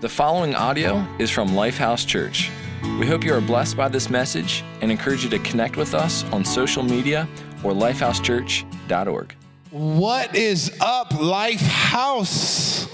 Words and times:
The 0.00 0.08
following 0.08 0.54
audio 0.54 1.06
is 1.18 1.30
from 1.30 1.50
Lifehouse 1.50 2.06
Church. 2.06 2.50
We 2.98 3.06
hope 3.06 3.22
you 3.22 3.34
are 3.34 3.40
blessed 3.42 3.76
by 3.76 3.88
this 3.88 4.08
message 4.08 4.64
and 4.80 4.90
encourage 4.90 5.24
you 5.24 5.28
to 5.28 5.38
connect 5.40 5.76
with 5.76 5.92
us 5.92 6.24
on 6.32 6.42
social 6.42 6.82
media 6.82 7.28
or 7.62 7.72
lifehousechurch.org. 7.72 9.34
What 9.70 10.34
is 10.34 10.74
up, 10.80 11.10
Lifehouse? 11.10 12.88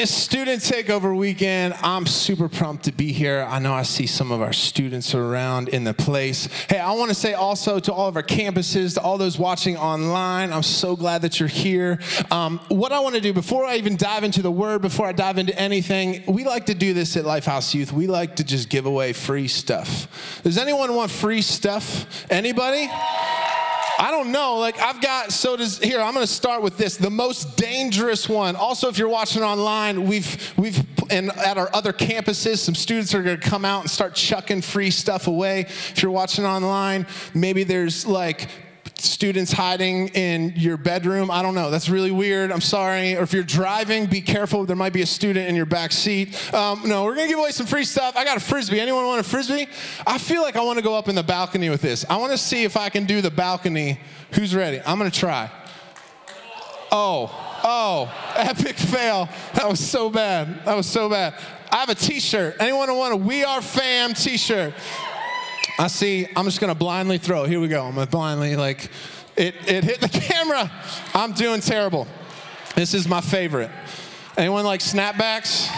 It's 0.00 0.10
student 0.10 0.62
takeover 0.62 1.14
weekend. 1.14 1.74
I'm 1.82 2.06
super 2.06 2.48
pumped 2.48 2.84
to 2.84 2.92
be 2.92 3.12
here. 3.12 3.46
I 3.46 3.58
know 3.58 3.74
I 3.74 3.82
see 3.82 4.06
some 4.06 4.32
of 4.32 4.40
our 4.40 4.54
students 4.54 5.14
around 5.14 5.68
in 5.68 5.84
the 5.84 5.92
place. 5.92 6.46
Hey, 6.70 6.78
I 6.78 6.92
want 6.92 7.10
to 7.10 7.14
say 7.14 7.34
also 7.34 7.78
to 7.80 7.92
all 7.92 8.08
of 8.08 8.16
our 8.16 8.22
campuses, 8.22 8.94
to 8.94 9.02
all 9.02 9.18
those 9.18 9.38
watching 9.38 9.76
online, 9.76 10.54
I'm 10.54 10.62
so 10.62 10.96
glad 10.96 11.20
that 11.20 11.38
you're 11.38 11.50
here. 11.50 11.98
Um, 12.30 12.60
what 12.68 12.92
I 12.92 13.00
want 13.00 13.16
to 13.16 13.20
do 13.20 13.34
before 13.34 13.66
I 13.66 13.76
even 13.76 13.98
dive 13.98 14.24
into 14.24 14.40
the 14.40 14.50
word, 14.50 14.80
before 14.80 15.04
I 15.04 15.12
dive 15.12 15.36
into 15.36 15.54
anything, 15.60 16.24
we 16.26 16.44
like 16.44 16.64
to 16.66 16.74
do 16.74 16.94
this 16.94 17.18
at 17.18 17.24
Lifehouse 17.24 17.74
Youth. 17.74 17.92
We 17.92 18.06
like 18.06 18.36
to 18.36 18.44
just 18.44 18.70
give 18.70 18.86
away 18.86 19.12
free 19.12 19.48
stuff. 19.48 20.40
Does 20.42 20.56
anyone 20.56 20.94
want 20.94 21.10
free 21.10 21.42
stuff? 21.42 22.06
Anybody? 22.30 22.88
I 24.00 24.10
don't 24.10 24.32
know. 24.32 24.56
Like 24.56 24.80
I've 24.80 25.02
got 25.02 25.30
so 25.30 25.58
does 25.58 25.78
here. 25.78 26.00
I'm 26.00 26.14
going 26.14 26.26
to 26.26 26.32
start 26.32 26.62
with 26.62 26.78
this. 26.78 26.96
The 26.96 27.10
most 27.10 27.58
dangerous 27.58 28.30
one. 28.30 28.56
Also, 28.56 28.88
if 28.88 28.96
you're 28.96 29.10
watching 29.10 29.42
online, 29.42 30.06
we've 30.06 30.54
we've 30.56 30.82
and 31.10 31.30
at 31.36 31.58
our 31.58 31.68
other 31.74 31.92
campuses, 31.92 32.58
some 32.58 32.74
students 32.74 33.14
are 33.14 33.22
going 33.22 33.38
to 33.38 33.46
come 33.46 33.66
out 33.66 33.82
and 33.82 33.90
start 33.90 34.14
chucking 34.14 34.62
free 34.62 34.90
stuff 34.90 35.26
away. 35.26 35.66
If 35.68 36.02
you're 36.02 36.12
watching 36.12 36.46
online, 36.46 37.06
maybe 37.34 37.62
there's 37.62 38.06
like 38.06 38.48
students 39.00 39.52
hiding 39.52 40.08
in 40.08 40.52
your 40.56 40.76
bedroom. 40.76 41.30
I 41.30 41.42
don't 41.42 41.54
know. 41.54 41.70
That's 41.70 41.88
really 41.88 42.10
weird. 42.10 42.50
I'm 42.52 42.60
sorry. 42.60 43.16
Or 43.16 43.22
if 43.22 43.32
you're 43.32 43.42
driving, 43.42 44.06
be 44.06 44.20
careful. 44.20 44.64
There 44.64 44.76
might 44.76 44.92
be 44.92 45.02
a 45.02 45.06
student 45.06 45.48
in 45.48 45.54
your 45.54 45.66
back 45.66 45.92
seat. 45.92 46.34
Um, 46.54 46.82
no, 46.86 47.04
we're 47.04 47.14
going 47.14 47.26
to 47.26 47.32
give 47.32 47.38
away 47.38 47.50
some 47.50 47.66
free 47.66 47.84
stuff. 47.84 48.16
I 48.16 48.24
got 48.24 48.36
a 48.36 48.40
frisbee. 48.40 48.80
Anyone 48.80 49.06
want 49.06 49.20
a 49.20 49.28
frisbee? 49.28 49.68
I 50.06 50.18
feel 50.18 50.42
like 50.42 50.56
I 50.56 50.62
want 50.62 50.78
to 50.78 50.84
go 50.84 50.94
up 50.94 51.08
in 51.08 51.14
the 51.14 51.22
balcony 51.22 51.70
with 51.70 51.82
this. 51.82 52.04
I 52.08 52.16
want 52.16 52.32
to 52.32 52.38
see 52.38 52.64
if 52.64 52.76
I 52.76 52.88
can 52.88 53.04
do 53.04 53.20
the 53.20 53.30
balcony. 53.30 54.00
Who's 54.32 54.54
ready? 54.54 54.80
I'm 54.86 54.98
going 54.98 55.10
to 55.10 55.18
try. 55.18 55.50
Oh, 56.92 57.30
oh, 57.62 58.12
epic 58.36 58.76
fail. 58.76 59.28
That 59.54 59.68
was 59.68 59.80
so 59.80 60.10
bad. 60.10 60.64
That 60.64 60.76
was 60.76 60.86
so 60.86 61.08
bad. 61.08 61.34
I 61.72 61.76
have 61.76 61.88
a 61.88 61.94
t 61.94 62.18
shirt. 62.18 62.56
Anyone 62.58 62.94
want 62.96 63.12
a 63.14 63.16
We 63.16 63.44
Are 63.44 63.62
Fam 63.62 64.12
t 64.14 64.36
shirt? 64.36 64.74
I 65.80 65.86
see, 65.86 66.28
I'm 66.36 66.44
just 66.44 66.60
gonna 66.60 66.74
blindly 66.74 67.16
throw. 67.16 67.44
Here 67.44 67.58
we 67.58 67.66
go. 67.66 67.86
I'm 67.86 67.94
gonna 67.94 68.06
blindly, 68.06 68.54
like, 68.54 68.90
it, 69.34 69.54
it 69.66 69.82
hit 69.82 70.02
the 70.02 70.08
camera. 70.12 70.70
I'm 71.14 71.32
doing 71.32 71.62
terrible. 71.62 72.06
This 72.74 72.92
is 72.92 73.08
my 73.08 73.22
favorite. 73.22 73.70
Anyone 74.36 74.66
like 74.66 74.80
snapbacks? 74.80 75.70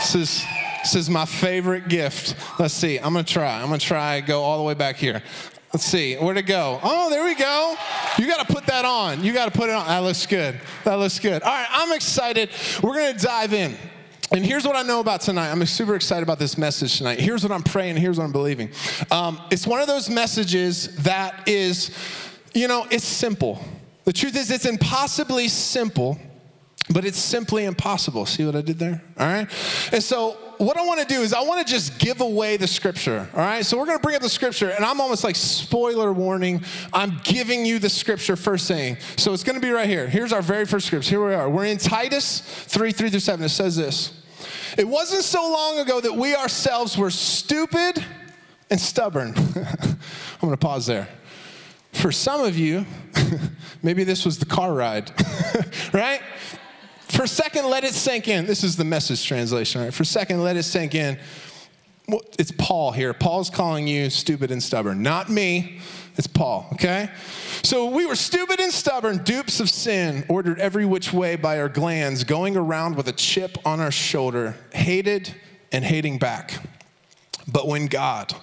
This 0.00 0.14
is, 0.14 0.44
this 0.82 0.94
is 0.94 1.08
my 1.08 1.24
favorite 1.24 1.88
gift. 1.88 2.36
Let's 2.58 2.74
see, 2.74 2.98
I'm 2.98 3.14
gonna 3.14 3.24
try. 3.24 3.62
I'm 3.62 3.68
gonna 3.68 3.78
try, 3.78 4.20
go 4.20 4.42
all 4.42 4.58
the 4.58 4.64
way 4.64 4.74
back 4.74 4.96
here. 4.96 5.22
Let's 5.72 5.86
see, 5.86 6.16
where'd 6.16 6.36
it 6.36 6.42
go? 6.42 6.80
Oh, 6.82 7.08
there 7.08 7.24
we 7.24 7.34
go. 7.36 7.76
You 8.18 8.26
gotta 8.26 8.52
put 8.52 8.66
that 8.66 8.84
on. 8.84 9.24
You 9.24 9.32
gotta 9.32 9.52
put 9.52 9.70
it 9.70 9.74
on. 9.74 9.86
That 9.86 10.00
looks 10.00 10.26
good. 10.26 10.60
That 10.84 10.96
looks 10.96 11.18
good. 11.18 11.40
All 11.40 11.50
right, 11.50 11.66
I'm 11.70 11.94
excited. 11.94 12.50
We're 12.82 12.96
gonna 12.96 13.18
dive 13.18 13.54
in. 13.54 13.74
And 14.32 14.46
here's 14.46 14.64
what 14.64 14.76
I 14.76 14.82
know 14.82 15.00
about 15.00 15.22
tonight. 15.22 15.50
I'm 15.50 15.64
super 15.66 15.96
excited 15.96 16.22
about 16.22 16.38
this 16.38 16.56
message 16.56 16.98
tonight. 16.98 17.18
Here's 17.18 17.42
what 17.42 17.50
I'm 17.50 17.64
praying, 17.64 17.96
here's 17.96 18.16
what 18.16 18.24
I'm 18.24 18.32
believing. 18.32 18.70
Um, 19.10 19.40
it's 19.50 19.66
one 19.66 19.80
of 19.80 19.88
those 19.88 20.08
messages 20.08 20.94
that 20.98 21.48
is, 21.48 21.90
you 22.54 22.68
know, 22.68 22.86
it's 22.92 23.04
simple. 23.04 23.60
The 24.04 24.12
truth 24.12 24.36
is, 24.36 24.52
it's 24.52 24.66
impossibly 24.66 25.48
simple, 25.48 26.16
but 26.92 27.04
it's 27.04 27.18
simply 27.18 27.64
impossible. 27.64 28.24
See 28.24 28.44
what 28.44 28.54
I 28.54 28.60
did 28.60 28.78
there? 28.78 29.02
All 29.18 29.26
right? 29.26 29.48
And 29.92 30.02
so, 30.02 30.36
what 30.58 30.76
I 30.76 30.84
want 30.84 31.00
to 31.00 31.06
do 31.06 31.22
is 31.22 31.32
I 31.32 31.40
want 31.40 31.66
to 31.66 31.72
just 31.72 31.98
give 31.98 32.20
away 32.20 32.56
the 32.56 32.66
scripture. 32.66 33.28
All 33.34 33.40
right? 33.40 33.64
So, 33.64 33.78
we're 33.78 33.86
going 33.86 33.98
to 33.98 34.02
bring 34.02 34.14
up 34.14 34.22
the 34.22 34.28
scripture, 34.28 34.70
and 34.70 34.84
I'm 34.84 35.00
almost 35.00 35.24
like 35.24 35.36
spoiler 35.36 36.12
warning. 36.12 36.62
I'm 36.92 37.20
giving 37.24 37.66
you 37.66 37.80
the 37.80 37.90
scripture 37.90 38.36
first 38.36 38.68
thing. 38.68 38.96
So, 39.16 39.32
it's 39.32 39.44
going 39.44 39.60
to 39.60 39.64
be 39.64 39.72
right 39.72 39.88
here. 39.88 40.06
Here's 40.06 40.32
our 40.32 40.42
very 40.42 40.66
first 40.66 40.86
scripture. 40.86 41.10
Here 41.10 41.26
we 41.26 41.34
are. 41.34 41.50
We're 41.50 41.66
in 41.66 41.78
Titus 41.78 42.40
3 42.40 42.92
3 42.92 43.10
through 43.10 43.20
7. 43.20 43.44
It 43.44 43.48
says 43.48 43.76
this. 43.76 44.19
It 44.78 44.86
wasn't 44.86 45.24
so 45.24 45.42
long 45.50 45.78
ago 45.78 46.00
that 46.00 46.14
we 46.14 46.34
ourselves 46.34 46.96
were 46.96 47.10
stupid 47.10 48.04
and 48.70 48.80
stubborn. 48.80 49.34
I'm 49.56 50.40
going 50.40 50.52
to 50.52 50.56
pause 50.56 50.86
there. 50.86 51.08
For 51.92 52.12
some 52.12 52.42
of 52.42 52.56
you, 52.56 52.86
maybe 53.82 54.04
this 54.04 54.24
was 54.24 54.38
the 54.38 54.46
car 54.46 54.72
ride, 54.72 55.10
right? 55.92 56.20
For 57.08 57.24
a 57.24 57.28
second, 57.28 57.66
let 57.66 57.82
it 57.82 57.94
sink 57.94 58.28
in. 58.28 58.46
This 58.46 58.62
is 58.62 58.76
the 58.76 58.84
message 58.84 59.26
translation, 59.26 59.82
right? 59.82 59.92
For 59.92 60.04
a 60.04 60.06
second, 60.06 60.42
let 60.44 60.56
it 60.56 60.62
sink 60.62 60.94
in. 60.94 61.18
Well, 62.06 62.22
it's 62.38 62.52
Paul 62.56 62.92
here. 62.92 63.12
Paul's 63.12 63.50
calling 63.50 63.88
you 63.88 64.10
stupid 64.10 64.50
and 64.50 64.62
stubborn. 64.62 65.02
Not 65.02 65.28
me, 65.28 65.80
it's 66.16 66.26
Paul, 66.26 66.68
okay? 66.74 67.10
So 67.62 67.90
we 67.90 68.06
were 68.06 68.16
stupid 68.16 68.60
and 68.60 68.72
stubborn, 68.72 69.18
dupes 69.24 69.60
of 69.60 69.70
sin, 69.70 70.24
ordered 70.28 70.58
every 70.58 70.84
which 70.84 71.12
way 71.12 71.36
by 71.36 71.60
our 71.60 71.68
glands, 71.68 72.24
going 72.24 72.56
around 72.56 72.96
with 72.96 73.08
a 73.08 73.12
chip 73.12 73.56
on 73.64 73.80
our 73.80 73.90
shoulder, 73.90 74.56
hated 74.72 75.34
and 75.72 75.84
hating 75.84 76.18
back. 76.18 76.62
But 77.46 77.68
when 77.68 77.86
God, 77.86 78.34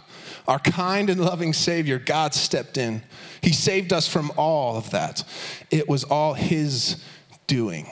our 0.47 0.59
kind 0.59 1.09
and 1.09 1.21
loving 1.21 1.53
Savior, 1.53 1.99
God 1.99 2.33
stepped 2.33 2.77
in, 2.77 3.03
He 3.41 3.51
saved 3.51 3.93
us 3.93 4.07
from 4.07 4.31
all 4.37 4.77
of 4.77 4.91
that. 4.91 5.23
It 5.69 5.87
was 5.87 6.03
all 6.03 6.33
His 6.33 7.03
doing. 7.47 7.87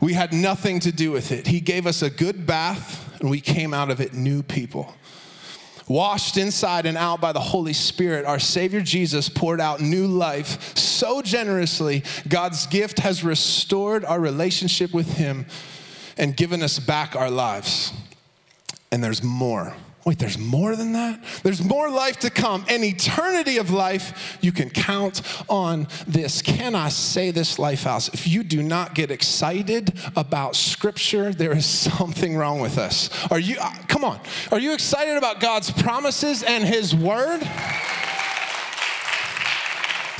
We 0.00 0.14
had 0.14 0.32
nothing 0.32 0.80
to 0.80 0.92
do 0.92 1.10
with 1.10 1.32
it. 1.32 1.46
He 1.46 1.60
gave 1.60 1.86
us 1.86 2.02
a 2.02 2.10
good 2.10 2.46
bath, 2.46 3.20
and 3.20 3.30
we 3.30 3.40
came 3.40 3.72
out 3.72 3.90
of 3.90 4.00
it 4.00 4.12
new 4.12 4.42
people. 4.42 4.94
Washed 5.86 6.38
inside 6.38 6.86
and 6.86 6.96
out 6.96 7.20
by 7.20 7.32
the 7.32 7.40
Holy 7.40 7.74
Spirit, 7.74 8.24
our 8.24 8.38
Savior 8.38 8.80
Jesus 8.80 9.28
poured 9.28 9.60
out 9.60 9.80
new 9.80 10.06
life 10.06 10.76
so 10.76 11.20
generously. 11.20 12.02
God's 12.26 12.66
gift 12.66 13.00
has 13.00 13.22
restored 13.22 14.04
our 14.04 14.18
relationship 14.18 14.94
with 14.94 15.16
Him 15.16 15.46
and 16.16 16.36
given 16.36 16.62
us 16.62 16.78
back 16.78 17.14
our 17.14 17.30
lives. 17.30 17.92
And 18.90 19.04
there's 19.04 19.22
more. 19.22 19.74
Wait, 20.04 20.18
there's 20.18 20.38
more 20.38 20.76
than 20.76 20.92
that? 20.92 21.18
There's 21.42 21.64
more 21.64 21.88
life 21.88 22.18
to 22.20 22.30
come, 22.30 22.66
an 22.68 22.84
eternity 22.84 23.56
of 23.56 23.70
life. 23.70 24.36
You 24.42 24.52
can 24.52 24.68
count 24.68 25.22
on 25.48 25.88
this. 26.06 26.42
Can 26.42 26.74
I 26.74 26.90
say 26.90 27.30
this, 27.30 27.56
Lifehouse? 27.56 28.12
If 28.12 28.28
you 28.28 28.42
do 28.42 28.62
not 28.62 28.94
get 28.94 29.10
excited 29.10 29.98
about 30.14 30.56
Scripture, 30.56 31.32
there 31.32 31.56
is 31.56 31.64
something 31.96 32.36
wrong 32.36 32.60
with 32.60 32.76
us. 32.76 33.08
Are 33.30 33.38
you, 33.38 33.56
uh, 33.58 33.72
come 33.88 34.04
on, 34.04 34.20
are 34.52 34.58
you 34.58 34.74
excited 34.74 35.16
about 35.16 35.40
God's 35.40 35.70
promises 35.70 36.42
and 36.42 36.64
His 36.64 36.94
Word? 36.94 37.40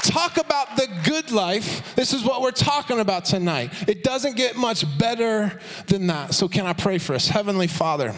talk 0.05 0.37
about 0.37 0.77
the 0.77 0.87
good 1.05 1.31
life. 1.33 1.94
This 1.94 2.12
is 2.12 2.25
what 2.25 2.43
we're 2.43 2.50
talking 2.50 3.00
about 3.00 3.25
tonight. 3.25 3.73
It 3.89 4.05
doesn't 4.05 4.37
get 4.37 4.55
much 4.55 4.84
better 4.99 5.59
than 5.87 6.06
that. 6.09 6.34
So, 6.34 6.47
can 6.47 6.67
I 6.67 6.73
pray 6.73 6.99
for 6.99 7.15
us? 7.15 7.27
Heavenly 7.27 7.67
Father, 7.67 8.15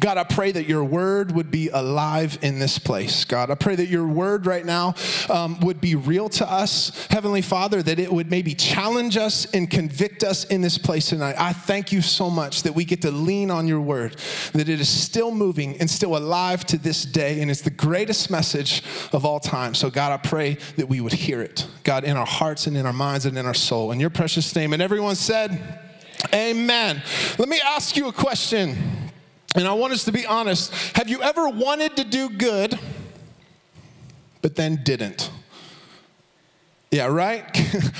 God, 0.00 0.16
I 0.16 0.24
pray 0.24 0.52
that 0.52 0.66
your 0.66 0.84
word 0.84 1.32
would 1.32 1.50
be 1.50 1.68
alive 1.68 2.38
in 2.40 2.58
this 2.58 2.78
place. 2.78 3.26
God, 3.26 3.50
I 3.50 3.54
pray 3.54 3.74
that 3.76 3.88
your 3.88 4.06
word 4.06 4.46
right 4.46 4.64
now 4.64 4.94
um, 5.28 5.60
would 5.60 5.82
be 5.82 5.96
real 5.96 6.30
to 6.30 6.50
us, 6.50 7.06
Heavenly 7.10 7.42
Father, 7.42 7.82
that 7.82 7.98
it 7.98 8.10
would 8.10 8.30
maybe 8.30 8.54
challenge 8.54 9.18
us 9.18 9.44
and 9.52 9.70
convict 9.70 10.24
us 10.24 10.44
in 10.44 10.62
this 10.62 10.78
place 10.78 11.10
tonight. 11.10 11.36
I 11.38 11.52
thank 11.52 11.92
you 11.92 12.00
so 12.00 12.30
much 12.30 12.62
that 12.62 12.74
we 12.74 12.86
get 12.86 13.02
to 13.02 13.10
lean 13.10 13.50
on 13.50 13.68
your 13.68 13.82
word, 13.82 14.16
that 14.54 14.68
it 14.68 14.80
is 14.80 14.88
still 14.88 15.30
moving 15.30 15.78
and 15.78 15.90
still 15.90 16.16
alive 16.16 16.64
to 16.66 16.78
this 16.78 17.04
day, 17.04 17.42
and 17.42 17.50
it's 17.50 17.60
the 17.60 17.70
greatest 17.70 18.30
message 18.30 18.82
of 19.12 19.26
all 19.26 19.40
time. 19.40 19.74
So, 19.74 19.90
God, 19.90 20.10
I 20.12 20.16
pray 20.16 20.54
that 20.76 20.88
we 20.88 21.02
would 21.02 21.12
hear 21.12 21.42
it, 21.42 21.66
God, 21.84 22.04
in 22.04 22.16
our 22.16 22.26
hearts 22.26 22.66
and 22.66 22.78
in 22.78 22.86
our 22.86 22.94
minds 22.94 23.26
and 23.26 23.36
in 23.36 23.44
our 23.44 23.54
soul. 23.54 23.92
In 23.92 24.00
your 24.00 24.10
precious 24.10 24.54
name. 24.56 24.72
And 24.72 24.80
everyone 24.80 25.16
said, 25.16 25.80
Amen. 26.32 27.02
Let 27.38 27.48
me 27.48 27.60
ask 27.62 27.96
you 27.96 28.08
a 28.08 28.12
question. 28.12 29.01
And 29.54 29.66
I 29.66 29.72
want 29.74 29.92
us 29.92 30.04
to 30.04 30.12
be 30.12 30.26
honest. 30.26 30.72
Have 30.96 31.08
you 31.08 31.22
ever 31.22 31.48
wanted 31.48 31.96
to 31.96 32.04
do 32.04 32.30
good, 32.30 32.78
but 34.40 34.56
then 34.56 34.80
didn't? 34.82 35.30
Yeah, 36.90 37.06
right? 37.06 37.44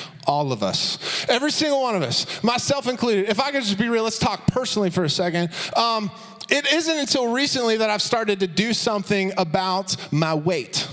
All 0.26 0.52
of 0.52 0.62
us. 0.62 1.26
Every 1.28 1.50
single 1.50 1.82
one 1.82 1.96
of 1.96 2.02
us, 2.02 2.42
myself 2.42 2.86
included. 2.86 3.28
If 3.28 3.40
I 3.40 3.50
could 3.50 3.62
just 3.62 3.78
be 3.78 3.88
real, 3.88 4.04
let's 4.04 4.18
talk 4.18 4.46
personally 4.46 4.90
for 4.90 5.04
a 5.04 5.10
second. 5.10 5.50
Um, 5.76 6.10
it 6.50 6.70
isn't 6.70 6.98
until 6.98 7.32
recently 7.32 7.78
that 7.78 7.88
I've 7.88 8.02
started 8.02 8.40
to 8.40 8.46
do 8.46 8.74
something 8.74 9.32
about 9.38 9.96
my 10.12 10.34
weight. 10.34 10.86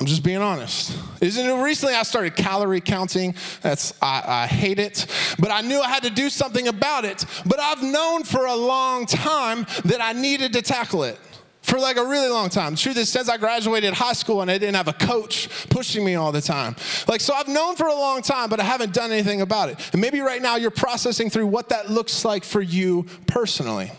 I'm 0.00 0.06
just 0.06 0.22
being 0.22 0.38
honest. 0.38 0.96
Isn't 1.20 1.46
it 1.46 1.62
recently 1.62 1.94
I 1.94 2.04
started 2.04 2.34
calorie 2.34 2.80
counting? 2.80 3.34
That's 3.60 3.92
I, 4.00 4.22
I, 4.26 4.46
hate 4.46 4.78
it, 4.78 5.06
but 5.38 5.50
I 5.50 5.60
knew 5.60 5.78
I 5.78 5.90
had 5.90 6.04
to 6.04 6.10
do 6.10 6.30
something 6.30 6.68
about 6.68 7.04
it. 7.04 7.26
But 7.44 7.60
I've 7.60 7.82
known 7.82 8.24
for 8.24 8.46
a 8.46 8.56
long 8.56 9.04
time 9.04 9.66
that 9.84 10.00
I 10.00 10.14
needed 10.14 10.54
to 10.54 10.62
tackle 10.62 11.04
it. 11.04 11.18
for 11.60 11.78
like 11.78 11.98
a 11.98 12.04
really 12.04 12.30
long 12.30 12.48
time. 12.48 12.72
The 12.72 12.80
truth 12.80 12.96
is, 12.96 13.10
since 13.10 13.28
I 13.28 13.36
graduated 13.36 13.92
high 13.92 14.14
school 14.14 14.40
and 14.40 14.50
I 14.50 14.56
didn't 14.56 14.76
have 14.76 14.88
a 14.88 14.94
coach 14.94 15.50
pushing 15.68 16.02
me 16.02 16.14
all 16.14 16.32
the 16.32 16.40
time. 16.40 16.74
Like, 17.06 17.20
so 17.20 17.34
I've 17.34 17.48
known 17.48 17.76
for 17.76 17.86
a 17.86 17.94
long 17.94 18.22
time, 18.22 18.48
but 18.48 18.58
I 18.58 18.64
haven't 18.64 18.94
done 18.94 19.12
anything 19.12 19.42
about 19.42 19.68
it. 19.68 19.90
And 19.92 20.00
maybe 20.00 20.20
right 20.20 20.40
now 20.40 20.56
you're 20.56 20.70
processing 20.70 21.28
through 21.28 21.48
what 21.48 21.68
that 21.68 21.90
looks 21.90 22.24
like 22.24 22.44
for 22.44 22.62
you 22.62 23.04
personally. 23.26 23.92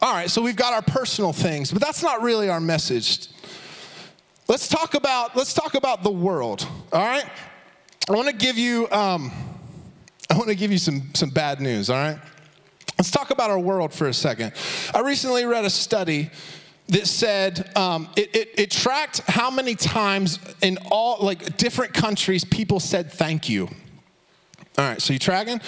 All 0.00 0.12
right, 0.12 0.30
so 0.30 0.40
we've 0.40 0.56
got 0.56 0.72
our 0.72 0.82
personal 0.82 1.32
things, 1.32 1.72
but 1.72 1.82
that's 1.82 2.04
not 2.04 2.22
really 2.22 2.48
our 2.48 2.60
message. 2.60 3.28
Let's 4.48 4.68
talk 4.68 4.94
about 4.94 5.36
let's 5.36 5.52
talk 5.52 5.74
about 5.74 6.04
the 6.04 6.10
world. 6.10 6.68
All 6.92 7.02
right, 7.04 7.24
I 8.08 8.12
want 8.12 8.28
to 8.28 8.34
give 8.34 8.56
you 8.56 8.88
um, 8.92 9.32
I 10.30 10.36
want 10.36 10.48
to 10.48 10.54
give 10.54 10.70
you 10.70 10.78
some 10.78 11.10
some 11.14 11.30
bad 11.30 11.60
news. 11.60 11.90
All 11.90 11.96
right, 11.96 12.18
let's 12.96 13.10
talk 13.10 13.30
about 13.30 13.50
our 13.50 13.58
world 13.58 13.92
for 13.92 14.06
a 14.06 14.14
second. 14.14 14.52
I 14.94 15.00
recently 15.00 15.44
read 15.46 15.64
a 15.64 15.70
study 15.70 16.30
that 16.88 17.08
said 17.08 17.76
um, 17.76 18.08
it, 18.14 18.36
it, 18.36 18.50
it 18.56 18.70
tracked 18.70 19.18
how 19.26 19.50
many 19.50 19.74
times 19.74 20.38
in 20.62 20.78
all 20.92 21.24
like 21.24 21.56
different 21.56 21.92
countries 21.92 22.44
people 22.44 22.78
said 22.78 23.10
thank 23.10 23.48
you. 23.48 23.66
All 24.78 24.84
right, 24.88 25.02
so 25.02 25.12
you 25.12 25.18
tracking? 25.18 25.60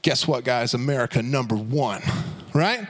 Guess 0.00 0.26
what, 0.26 0.44
guys? 0.44 0.72
America 0.72 1.20
number 1.20 1.56
one, 1.56 2.00
right? 2.54 2.86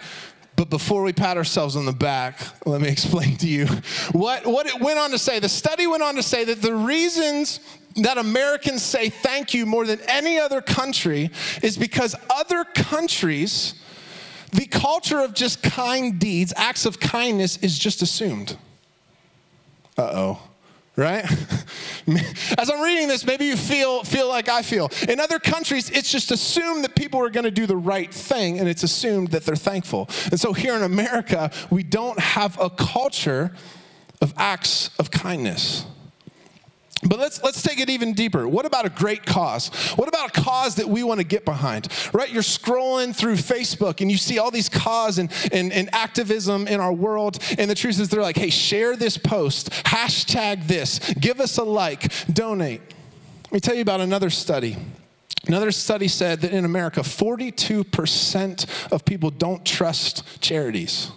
But 0.56 0.70
before 0.70 1.03
we 1.03 1.12
pat 1.12 1.37
ourselves 1.37 1.76
on 1.76 1.85
the 1.85 1.93
back, 1.93 2.41
let 2.67 2.81
me 2.81 2.88
explain 2.97 3.37
to 3.38 3.47
you 3.47 3.67
what, 4.12 4.47
what 4.47 4.67
it 4.67 4.81
went 4.81 4.99
on 4.99 5.11
to 5.11 5.19
say. 5.19 5.38
The 5.38 5.49
study 5.49 5.87
went 5.87 6.03
on 6.03 6.17
to 6.17 6.23
say 6.23 6.44
that 6.44 6.62
the 6.62 6.75
reasons 6.75 7.61
that 7.97 8.19
Americans 8.19 8.82
say 8.82 9.08
thank 9.08 9.55
you 9.55 9.64
more 9.64 9.87
than 9.87 10.00
any 10.08 10.38
other 10.38 10.61
country 10.61 11.31
is 11.62 11.79
because 11.79 12.14
other 12.29 12.64
countries, 12.64 13.75
the 14.53 14.67
culture 14.67 15.20
of 15.20 15.35
just 15.35 15.62
kind 15.62 16.19
deeds, 16.19 16.53
acts 16.56 16.85
of 16.85 17.00
kindness, 17.00 17.56
is 17.58 17.79
just 17.79 18.03
assumed. 18.03 18.56
Uh 19.97 20.11
oh 20.12 20.43
right? 20.96 21.25
As 22.58 22.70
I'm 22.70 22.81
reading 22.81 23.08
this, 23.08 23.25
maybe 23.26 23.44
you 23.44 23.56
feel, 23.56 24.02
feel 24.02 24.28
like 24.28 24.48
I 24.48 24.62
feel. 24.62 24.90
In 25.08 25.20
other 25.20 25.38
countries, 25.38 25.90
it's 25.90 26.10
just 26.10 26.31
assumed 26.31 26.84
that 26.84 26.94
people 26.94 27.20
are 27.20 27.31
going 27.31 27.44
to 27.44 27.50
do 27.50 27.66
the 27.66 27.76
right 27.76 28.12
thing, 28.12 28.58
and 28.58 28.69
it's 28.69 28.82
assumed 28.82 29.28
that 29.28 29.44
they're 29.44 29.56
thankful. 29.56 30.08
And 30.31 30.40
so 30.40 30.52
here 30.52 30.75
in 30.75 30.82
America, 30.82 31.50
we 31.70 31.82
don't 31.82 32.19
have 32.19 32.58
a 32.58 32.70
culture 32.70 33.52
of 34.22 34.32
acts 34.37 34.90
of 34.98 35.10
kindness. 35.10 35.84
But 37.02 37.19
let's 37.19 37.43
let's 37.43 37.62
take 37.62 37.78
it 37.78 37.90
even 37.90 38.14
deeper. 38.14 38.48
What 38.48 38.64
about 38.64 38.87
a 38.87 38.88
great 38.88 39.26
cause? 39.26 39.69
What 39.96 40.08
about 40.08 40.37
a 40.37 40.40
cause 40.40 40.76
that 40.76 40.88
we 40.88 41.02
want 41.02 41.20
to 41.20 41.26
get 41.26 41.44
behind? 41.44 41.88
Right? 42.12 42.31
You're 42.32 42.43
scrolling 42.43 43.14
through 43.14 43.34
Facebook 43.34 44.00
and 44.00 44.10
you 44.10 44.16
see 44.16 44.38
all 44.38 44.50
these 44.50 44.70
cause 44.70 45.19
and, 45.19 45.31
and, 45.52 45.72
and 45.72 45.94
activism 45.94 46.66
in 46.66 46.81
our 46.81 46.93
world. 46.93 47.38
And 47.58 47.70
the 47.70 47.75
truth 47.75 48.00
is 48.00 48.08
they're 48.08 48.22
like, 48.22 48.38
hey, 48.38 48.48
share 48.48 48.96
this 48.96 49.19
post, 49.19 49.70
hashtag 49.70 50.66
this, 50.66 50.98
give 51.20 51.38
us 51.38 51.58
a 51.58 51.64
like, 51.64 52.10
donate. 52.32 52.81
Let 53.44 53.52
me 53.52 53.60
tell 53.60 53.75
you 53.75 53.82
about 53.82 54.00
another 54.00 54.31
study. 54.31 54.76
Another 55.46 55.70
study 55.70 56.08
said 56.08 56.40
that 56.40 56.52
in 56.52 56.64
America, 56.64 57.00
42% 57.00 58.90
of 58.90 59.04
people 59.04 59.31
don't 59.31 59.64
trust 59.64 60.40
charities. 60.40 61.12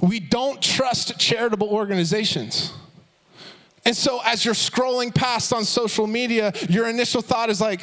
We 0.00 0.20
don't 0.20 0.60
trust 0.60 1.18
charitable 1.18 1.68
organizations. 1.68 2.72
And 3.84 3.96
so, 3.96 4.20
as 4.24 4.44
you're 4.44 4.54
scrolling 4.54 5.14
past 5.14 5.52
on 5.52 5.64
social 5.64 6.06
media, 6.06 6.52
your 6.68 6.88
initial 6.88 7.22
thought 7.22 7.48
is 7.48 7.60
like, 7.60 7.82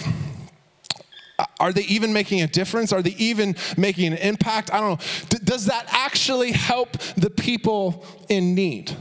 are 1.60 1.74
they 1.74 1.84
even 1.84 2.14
making 2.14 2.42
a 2.42 2.48
difference? 2.48 2.94
Are 2.94 3.02
they 3.02 3.16
even 3.18 3.56
making 3.78 4.14
an 4.14 4.20
impact? 4.20 4.72
I 4.74 4.80
don't 4.80 5.00
know. 5.00 5.06
D- 5.30 5.38
does 5.44 5.66
that 5.66 5.86
actually 5.90 6.52
help 6.52 6.98
the 7.18 7.30
people 7.30 8.06
in 8.30 8.56
need? 8.56 8.96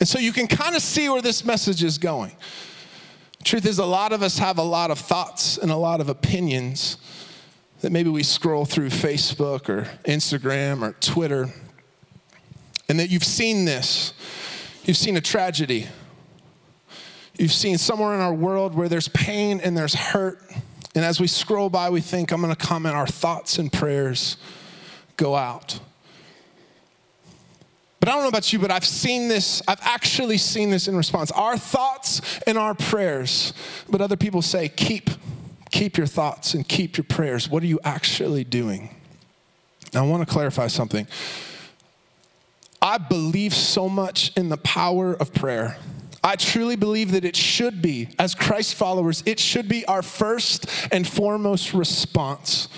And 0.00 0.08
so 0.08 0.18
you 0.18 0.32
can 0.32 0.46
kind 0.46 0.74
of 0.74 0.82
see 0.82 1.08
where 1.08 1.22
this 1.22 1.44
message 1.44 1.82
is 1.82 1.98
going. 1.98 2.32
Truth 3.42 3.66
is, 3.66 3.78
a 3.78 3.84
lot 3.84 4.12
of 4.12 4.22
us 4.22 4.38
have 4.38 4.58
a 4.58 4.62
lot 4.62 4.90
of 4.90 4.98
thoughts 4.98 5.58
and 5.58 5.70
a 5.70 5.76
lot 5.76 6.00
of 6.00 6.08
opinions 6.08 6.96
that 7.80 7.92
maybe 7.92 8.08
we 8.08 8.22
scroll 8.22 8.64
through 8.64 8.88
Facebook 8.88 9.68
or 9.68 9.90
Instagram 10.04 10.80
or 10.80 10.92
Twitter, 11.00 11.50
and 12.88 12.98
that 12.98 13.10
you've 13.10 13.24
seen 13.24 13.66
this 13.66 14.14
You've 14.84 14.96
seen 14.96 15.16
a 15.16 15.20
tragedy. 15.20 15.88
You've 17.38 17.52
seen 17.52 17.78
somewhere 17.78 18.14
in 18.14 18.20
our 18.20 18.34
world 18.34 18.74
where 18.74 18.88
there's 18.88 19.08
pain 19.08 19.60
and 19.60 19.76
there's 19.76 19.94
hurt. 19.94 20.40
And 20.94 21.04
as 21.04 21.20
we 21.20 21.26
scroll 21.26 21.70
by, 21.70 21.90
we 21.90 22.00
think, 22.00 22.30
I'm 22.30 22.40
going 22.40 22.54
to 22.54 22.66
comment, 22.66 22.94
our 22.94 23.06
thoughts 23.06 23.58
and 23.58 23.72
prayers 23.72 24.36
go 25.16 25.34
out. 25.34 25.80
But 27.98 28.10
I 28.10 28.12
don't 28.12 28.22
know 28.22 28.28
about 28.28 28.52
you, 28.52 28.58
but 28.58 28.70
I've 28.70 28.84
seen 28.84 29.28
this, 29.28 29.62
I've 29.66 29.80
actually 29.80 30.36
seen 30.36 30.70
this 30.70 30.86
in 30.86 30.94
response. 30.94 31.30
Our 31.30 31.56
thoughts 31.56 32.20
and 32.46 32.58
our 32.58 32.74
prayers. 32.74 33.54
But 33.88 34.02
other 34.02 34.16
people 34.16 34.42
say, 34.42 34.68
keep, 34.68 35.08
keep 35.70 35.96
your 35.96 36.06
thoughts 36.06 36.52
and 36.52 36.68
keep 36.68 36.98
your 36.98 37.04
prayers. 37.04 37.48
What 37.48 37.62
are 37.62 37.66
you 37.66 37.80
actually 37.82 38.44
doing? 38.44 38.94
Now, 39.94 40.04
I 40.04 40.08
want 40.08 40.26
to 40.26 40.30
clarify 40.32 40.66
something. 40.66 41.06
I 42.84 42.98
believe 42.98 43.54
so 43.54 43.88
much 43.88 44.30
in 44.36 44.50
the 44.50 44.58
power 44.58 45.14
of 45.14 45.32
prayer. 45.32 45.78
I 46.22 46.36
truly 46.36 46.76
believe 46.76 47.12
that 47.12 47.24
it 47.24 47.34
should 47.34 47.80
be, 47.80 48.10
as 48.18 48.34
Christ 48.34 48.74
followers, 48.74 49.22
it 49.24 49.40
should 49.40 49.68
be 49.68 49.86
our 49.86 50.02
first 50.02 50.66
and 50.92 51.08
foremost 51.08 51.72
response 51.72 52.68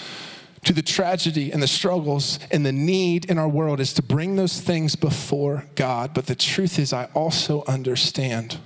to 0.64 0.72
the 0.72 0.82
tragedy 0.82 1.50
and 1.50 1.60
the 1.60 1.66
struggles 1.66 2.38
and 2.52 2.64
the 2.64 2.70
need 2.70 3.24
in 3.24 3.36
our 3.36 3.48
world 3.48 3.80
is 3.80 3.92
to 3.94 4.02
bring 4.02 4.36
those 4.36 4.60
things 4.60 4.94
before 4.94 5.64
God. 5.74 6.14
But 6.14 6.26
the 6.26 6.36
truth 6.36 6.78
is, 6.78 6.92
I 6.92 7.06
also 7.12 7.64
understand 7.66 8.58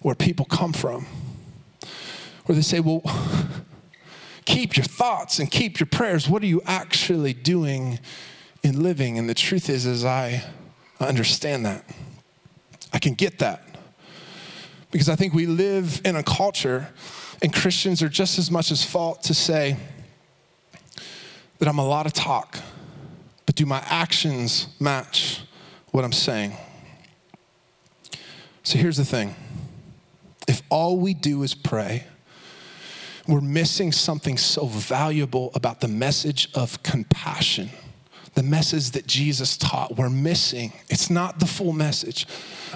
where 0.00 0.14
people 0.14 0.44
come 0.44 0.74
from, 0.74 1.06
where 2.44 2.54
they 2.54 2.62
say, 2.62 2.80
well, 2.80 3.02
keep 4.44 4.76
your 4.76 4.84
thoughts 4.84 5.38
and 5.38 5.50
keep 5.50 5.80
your 5.80 5.86
prayers. 5.86 6.28
What 6.28 6.42
are 6.42 6.46
you 6.46 6.60
actually 6.66 7.32
doing 7.32 7.98
in 8.66 8.82
living. 8.82 9.16
And 9.18 9.28
the 9.28 9.34
truth 9.34 9.70
is, 9.70 9.86
is 9.86 10.04
I 10.04 10.42
understand 11.00 11.64
that. 11.64 11.84
I 12.92 12.98
can 12.98 13.14
get 13.14 13.38
that. 13.38 13.62
Because 14.90 15.08
I 15.08 15.16
think 15.16 15.32
we 15.32 15.46
live 15.46 16.00
in 16.04 16.16
a 16.16 16.22
culture, 16.22 16.88
and 17.42 17.52
Christians 17.52 18.02
are 18.02 18.08
just 18.08 18.38
as 18.38 18.50
much 18.50 18.70
as 18.70 18.84
fault 18.84 19.22
to 19.24 19.34
say 19.34 19.76
that 21.58 21.68
I'm 21.68 21.78
a 21.78 21.86
lot 21.86 22.06
of 22.06 22.12
talk, 22.12 22.58
but 23.46 23.54
do 23.54 23.66
my 23.66 23.82
actions 23.86 24.68
match 24.80 25.42
what 25.92 26.04
I'm 26.04 26.12
saying? 26.12 26.52
So 28.62 28.78
here's 28.78 28.96
the 28.96 29.04
thing 29.04 29.34
if 30.48 30.62
all 30.70 30.98
we 30.98 31.14
do 31.14 31.42
is 31.42 31.54
pray, 31.54 32.04
we're 33.26 33.40
missing 33.40 33.92
something 33.92 34.36
so 34.36 34.66
valuable 34.66 35.50
about 35.54 35.80
the 35.80 35.88
message 35.88 36.48
of 36.54 36.82
compassion 36.82 37.70
the 38.36 38.42
message 38.42 38.90
that 38.90 39.06
Jesus 39.06 39.56
taught. 39.56 39.96
We're 39.96 40.10
missing. 40.10 40.74
It's 40.90 41.08
not 41.08 41.40
the 41.40 41.46
full 41.46 41.72
message. 41.72 42.26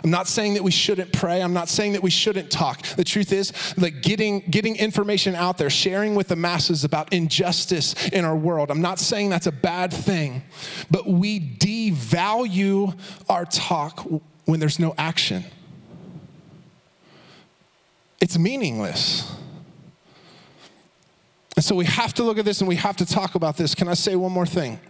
I'm 0.02 0.10
not 0.10 0.26
saying 0.26 0.54
that 0.54 0.62
we 0.62 0.70
shouldn't 0.70 1.12
pray. 1.12 1.42
I'm 1.42 1.52
not 1.52 1.68
saying 1.68 1.92
that 1.92 2.02
we 2.02 2.08
shouldn't 2.08 2.50
talk. 2.50 2.82
The 2.82 3.04
truth 3.04 3.30
is, 3.30 3.52
like 3.76 4.00
getting, 4.00 4.40
getting 4.40 4.76
information 4.76 5.34
out 5.34 5.58
there, 5.58 5.68
sharing 5.68 6.14
with 6.14 6.28
the 6.28 6.36
masses 6.36 6.82
about 6.82 7.12
injustice 7.12 8.08
in 8.08 8.24
our 8.24 8.34
world. 8.34 8.70
I'm 8.70 8.80
not 8.80 8.98
saying 8.98 9.28
that's 9.28 9.46
a 9.46 9.52
bad 9.52 9.92
thing, 9.92 10.42
but 10.90 11.06
we 11.06 11.38
devalue 11.38 12.98
our 13.28 13.44
talk 13.44 14.00
when 14.46 14.60
there's 14.60 14.78
no 14.78 14.94
action. 14.96 15.44
It's 18.22 18.38
meaningless. 18.38 19.30
And 21.54 21.62
so 21.62 21.74
we 21.74 21.84
have 21.84 22.14
to 22.14 22.22
look 22.22 22.38
at 22.38 22.46
this 22.46 22.62
and 22.62 22.68
we 22.68 22.76
have 22.76 22.96
to 22.96 23.04
talk 23.04 23.34
about 23.34 23.58
this. 23.58 23.74
Can 23.74 23.88
I 23.88 23.94
say 23.94 24.16
one 24.16 24.32
more 24.32 24.46
thing? 24.46 24.80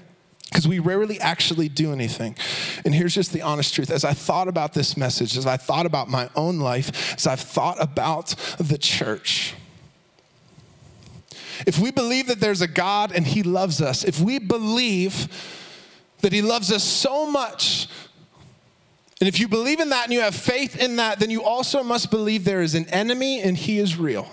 Because 0.50 0.66
we 0.66 0.80
rarely 0.80 1.20
actually 1.20 1.68
do 1.68 1.92
anything. 1.92 2.36
And 2.84 2.94
here's 2.94 3.14
just 3.14 3.32
the 3.32 3.42
honest 3.42 3.74
truth. 3.74 3.90
As 3.90 4.04
I 4.04 4.12
thought 4.12 4.48
about 4.48 4.74
this 4.74 4.96
message, 4.96 5.36
as 5.36 5.46
I 5.46 5.56
thought 5.56 5.86
about 5.86 6.08
my 6.08 6.28
own 6.34 6.58
life, 6.58 7.14
as 7.14 7.26
I've 7.26 7.40
thought 7.40 7.76
about 7.80 8.34
the 8.58 8.76
church, 8.76 9.54
if 11.66 11.78
we 11.78 11.90
believe 11.90 12.26
that 12.26 12.40
there's 12.40 12.62
a 12.62 12.68
God 12.68 13.12
and 13.12 13.26
He 13.26 13.42
loves 13.42 13.80
us, 13.80 14.02
if 14.02 14.20
we 14.20 14.38
believe 14.38 15.28
that 16.20 16.32
He 16.32 16.42
loves 16.42 16.72
us 16.72 16.82
so 16.82 17.30
much, 17.30 17.86
and 19.20 19.28
if 19.28 19.38
you 19.38 19.46
believe 19.46 19.80
in 19.80 19.90
that 19.90 20.04
and 20.04 20.12
you 20.12 20.20
have 20.20 20.34
faith 20.34 20.80
in 20.80 20.96
that, 20.96 21.20
then 21.20 21.30
you 21.30 21.44
also 21.44 21.84
must 21.84 22.10
believe 22.10 22.44
there 22.44 22.62
is 22.62 22.74
an 22.74 22.88
enemy 22.88 23.40
and 23.40 23.56
He 23.56 23.78
is 23.78 23.96
real. 23.96 24.28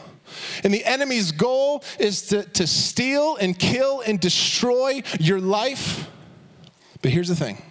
And 0.63 0.73
the 0.73 0.85
enemy's 0.85 1.31
goal 1.31 1.83
is 1.99 2.23
to, 2.27 2.43
to 2.43 2.67
steal 2.67 3.35
and 3.37 3.57
kill 3.57 4.01
and 4.01 4.19
destroy 4.19 5.03
your 5.19 5.39
life. 5.39 6.09
But 7.01 7.11
here's 7.11 7.27
the 7.27 7.35
thing 7.35 7.61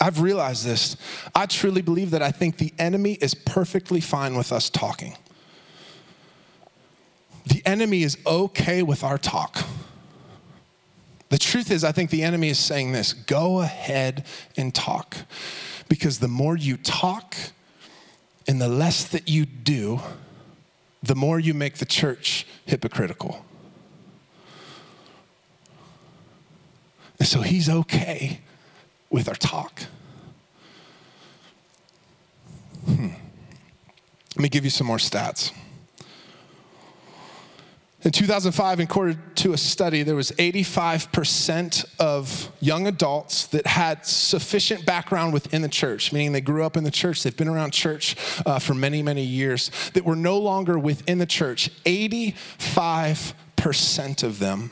I've 0.00 0.20
realized 0.20 0.64
this. 0.64 0.96
I 1.34 1.46
truly 1.46 1.82
believe 1.82 2.10
that 2.10 2.22
I 2.22 2.30
think 2.30 2.58
the 2.58 2.72
enemy 2.78 3.14
is 3.14 3.34
perfectly 3.34 4.00
fine 4.00 4.36
with 4.36 4.52
us 4.52 4.68
talking. 4.68 5.16
The 7.46 7.62
enemy 7.64 8.02
is 8.02 8.18
okay 8.26 8.82
with 8.82 9.04
our 9.04 9.18
talk. 9.18 9.64
The 11.28 11.38
truth 11.38 11.70
is, 11.70 11.84
I 11.84 11.92
think 11.92 12.10
the 12.10 12.22
enemy 12.22 12.48
is 12.48 12.58
saying 12.58 12.92
this 12.92 13.12
go 13.12 13.60
ahead 13.60 14.26
and 14.56 14.74
talk. 14.74 15.16
Because 15.88 16.18
the 16.18 16.28
more 16.28 16.56
you 16.56 16.76
talk 16.76 17.36
and 18.48 18.60
the 18.60 18.68
less 18.68 19.04
that 19.04 19.28
you 19.28 19.46
do, 19.46 20.00
the 21.06 21.14
more 21.14 21.38
you 21.38 21.54
make 21.54 21.78
the 21.78 21.84
church 21.84 22.46
hypocritical. 22.64 23.44
And 27.18 27.28
so 27.28 27.40
he's 27.40 27.68
okay 27.68 28.40
with 29.10 29.28
our 29.28 29.34
talk. 29.34 29.82
Hmm. 32.84 33.08
Let 34.34 34.42
me 34.42 34.48
give 34.48 34.64
you 34.64 34.70
some 34.70 34.86
more 34.86 34.98
stats. 34.98 35.52
In 38.06 38.12
2005, 38.12 38.78
according 38.78 39.20
to 39.34 39.52
a 39.52 39.58
study, 39.58 40.04
there 40.04 40.14
was 40.14 40.30
85% 40.30 41.84
of 41.98 42.52
young 42.60 42.86
adults 42.86 43.48
that 43.48 43.66
had 43.66 44.06
sufficient 44.06 44.86
background 44.86 45.32
within 45.32 45.60
the 45.60 45.68
church, 45.68 46.12
meaning 46.12 46.30
they 46.30 46.40
grew 46.40 46.62
up 46.62 46.76
in 46.76 46.84
the 46.84 46.92
church, 46.92 47.24
they've 47.24 47.36
been 47.36 47.48
around 47.48 47.72
church 47.72 48.14
uh, 48.46 48.60
for 48.60 48.74
many, 48.74 49.02
many 49.02 49.24
years, 49.24 49.72
that 49.94 50.04
were 50.04 50.14
no 50.14 50.38
longer 50.38 50.78
within 50.78 51.18
the 51.18 51.26
church. 51.26 51.68
85% 51.82 54.22
of 54.22 54.38
them 54.38 54.70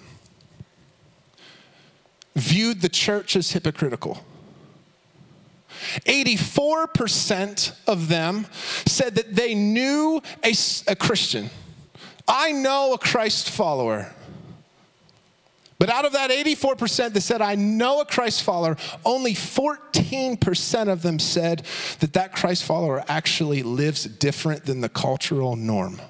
viewed 2.36 2.82
the 2.82 2.88
church 2.88 3.34
as 3.34 3.50
hypocritical. 3.50 4.22
84% 6.06 7.72
of 7.88 8.06
them 8.06 8.46
said 8.86 9.16
that 9.16 9.34
they 9.34 9.56
knew 9.56 10.22
a, 10.44 10.54
a 10.86 10.94
Christian 10.94 11.50
I 12.26 12.52
know 12.52 12.94
a 12.94 12.98
Christ 12.98 13.50
follower. 13.50 14.12
But 15.78 15.90
out 15.90 16.06
of 16.06 16.12
that 16.12 16.30
84% 16.30 17.12
that 17.12 17.20
said, 17.20 17.42
I 17.42 17.56
know 17.56 18.00
a 18.00 18.06
Christ 18.06 18.42
follower, 18.42 18.78
only 19.04 19.34
14% 19.34 20.88
of 20.88 21.02
them 21.02 21.18
said 21.18 21.66
that 22.00 22.14
that 22.14 22.32
Christ 22.32 22.64
follower 22.64 23.04
actually 23.06 23.62
lives 23.62 24.04
different 24.04 24.64
than 24.64 24.80
the 24.80 24.88
cultural 24.88 25.56
norm. 25.56 26.00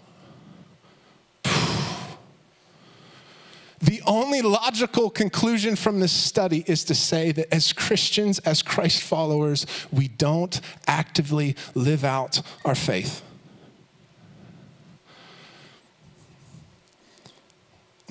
The 3.80 4.00
only 4.06 4.42
logical 4.42 5.10
conclusion 5.10 5.74
from 5.74 5.98
this 5.98 6.12
study 6.12 6.62
is 6.68 6.84
to 6.84 6.94
say 6.94 7.32
that 7.32 7.52
as 7.52 7.72
Christians, 7.72 8.38
as 8.38 8.62
Christ 8.62 9.02
followers, 9.02 9.66
we 9.90 10.06
don't 10.06 10.60
actively 10.86 11.56
live 11.74 12.04
out 12.04 12.40
our 12.64 12.76
faith. 12.76 13.23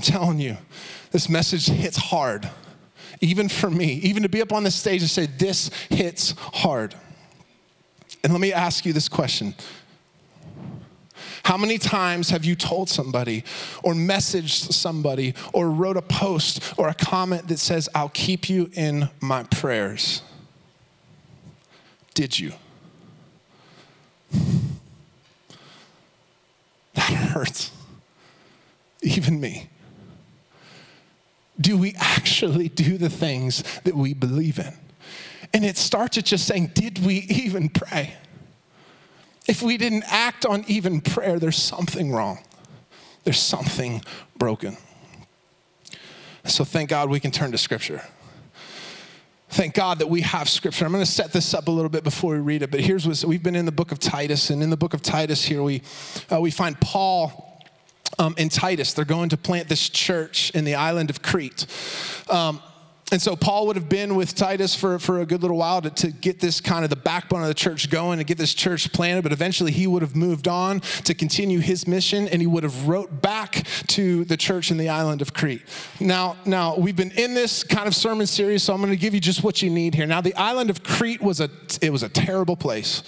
Telling 0.03 0.37
you, 0.37 0.57
this 1.11 1.29
message 1.29 1.67
hits 1.67 1.95
hard, 1.95 2.49
even 3.21 3.47
for 3.47 3.69
me, 3.69 3.93
even 4.03 4.23
to 4.23 4.29
be 4.29 4.41
up 4.41 4.51
on 4.51 4.63
the 4.63 4.69
stage 4.69 4.99
and 4.99 5.09
say, 5.09 5.27
This 5.27 5.71
hits 5.89 6.35
hard. 6.37 6.93
And 8.21 8.33
let 8.33 8.41
me 8.41 8.51
ask 8.51 8.85
you 8.85 8.91
this 8.91 9.07
question 9.07 9.55
How 11.43 11.55
many 11.55 11.77
times 11.77 12.31
have 12.31 12.43
you 12.43 12.53
told 12.53 12.89
somebody, 12.89 13.45
or 13.81 13.93
messaged 13.93 14.73
somebody, 14.73 15.35
or 15.53 15.71
wrote 15.71 15.95
a 15.95 16.01
post 16.01 16.73
or 16.77 16.89
a 16.89 16.93
comment 16.93 17.47
that 17.47 17.59
says, 17.59 17.87
I'll 17.95 18.09
keep 18.09 18.49
you 18.49 18.69
in 18.73 19.09
my 19.21 19.43
prayers? 19.43 20.21
Did 22.13 22.37
you? 22.37 22.51
That 26.95 27.09
hurts. 27.09 27.71
Even 29.01 29.39
me 29.39 29.69
do 31.59 31.77
we 31.77 31.93
actually 31.97 32.69
do 32.69 32.97
the 32.97 33.09
things 33.09 33.63
that 33.83 33.95
we 33.95 34.13
believe 34.13 34.59
in? 34.59 34.73
And 35.53 35.63
it 35.63 35.77
starts 35.77 36.17
at 36.17 36.25
just 36.25 36.45
saying, 36.45 36.71
Did 36.73 37.05
we 37.05 37.15
even 37.29 37.69
pray? 37.69 38.15
If 39.47 39.61
we 39.61 39.77
didn't 39.77 40.03
act 40.07 40.45
on 40.45 40.63
even 40.67 41.01
prayer, 41.01 41.37
there's 41.37 41.57
something 41.57 42.11
wrong. 42.11 42.39
There's 43.23 43.39
something 43.39 44.01
broken. 44.37 44.77
So 46.45 46.63
thank 46.63 46.89
God 46.89 47.09
we 47.09 47.19
can 47.19 47.31
turn 47.31 47.51
to 47.51 47.57
Scripture. 47.57 48.01
Thank 49.49 49.75
God 49.75 49.99
that 49.99 50.07
we 50.09 50.21
have 50.21 50.49
Scripture. 50.49 50.85
I'm 50.85 50.91
going 50.91 51.05
to 51.05 51.11
set 51.11 51.31
this 51.31 51.53
up 51.53 51.67
a 51.67 51.71
little 51.71 51.89
bit 51.89 52.03
before 52.03 52.33
we 52.33 52.39
read 52.39 52.63
it, 52.63 52.71
but 52.71 52.79
here's 52.79 53.07
what 53.07 53.23
we've 53.23 53.43
been 53.43 53.55
in 53.55 53.65
the 53.65 53.71
book 53.71 53.91
of 53.91 53.99
Titus, 53.99 54.49
and 54.49 54.63
in 54.63 54.71
the 54.71 54.77
book 54.77 54.93
of 54.93 55.01
Titus 55.01 55.43
here 55.43 55.61
we, 55.61 55.83
uh, 56.31 56.41
we 56.41 56.49
find 56.49 56.79
Paul 56.81 57.52
um, 58.19 58.35
in 58.37 58.49
Titus. 58.49 58.93
They're 58.93 59.05
going 59.05 59.29
to 59.29 59.37
plant 59.37 59.69
this 59.69 59.89
church 59.89 60.51
in 60.51 60.65
the 60.65 60.75
island 60.75 61.09
of 61.09 61.21
Crete. 61.21 61.65
Um, 62.29 62.61
and 63.13 63.21
so 63.21 63.35
Paul 63.35 63.67
would 63.67 63.75
have 63.75 63.89
been 63.89 64.15
with 64.15 64.33
Titus 64.33 64.73
for, 64.75 64.97
for 64.97 65.21
a 65.21 65.25
good 65.27 65.43
little 65.43 65.57
while 65.57 65.83
to, 65.83 65.91
to 65.91 66.07
get 66.11 66.39
this 66.39 66.59
kind 66.59 66.83
of 66.83 66.89
the 66.89 66.95
backbone 66.95 67.43
of 67.43 67.47
the 67.47 67.53
church 67.53 67.91
going 67.91 68.17
and 68.17 68.25
get 68.25 68.39
this 68.39 68.55
church 68.55 68.91
planted, 68.91 69.21
but 69.21 69.31
eventually 69.31 69.71
he 69.71 69.85
would 69.85 70.01
have 70.01 70.15
moved 70.15 70.47
on 70.47 70.79
to 70.79 71.13
continue 71.13 71.59
his 71.59 71.87
mission 71.87 72.27
and 72.27 72.41
he 72.41 72.47
would 72.47 72.63
have 72.63 72.87
wrote 72.87 73.21
back 73.21 73.67
to 73.89 74.25
the 74.25 74.35
church 74.35 74.71
in 74.71 74.77
the 74.77 74.89
island 74.89 75.21
of 75.21 75.31
Crete. 75.31 75.61
Now, 75.99 76.37
now 76.43 76.75
we've 76.75 76.95
been 76.95 77.11
in 77.11 77.35
this 77.35 77.63
kind 77.63 77.87
of 77.87 77.93
sermon 77.93 78.25
series, 78.25 78.63
so 78.63 78.73
I'm 78.73 78.81
going 78.81 78.89
to 78.89 78.97
give 78.97 79.13
you 79.13 79.19
just 79.19 79.43
what 79.43 79.61
you 79.61 79.69
need 79.69 79.93
here. 79.93 80.07
Now, 80.07 80.21
the 80.21 80.33
island 80.33 80.71
of 80.71 80.81
Crete 80.81 81.21
was 81.21 81.39
a 81.39 81.51
it 81.81 81.91
was 81.91 82.01
a 82.01 82.09
terrible 82.09 82.55
place. 82.55 83.03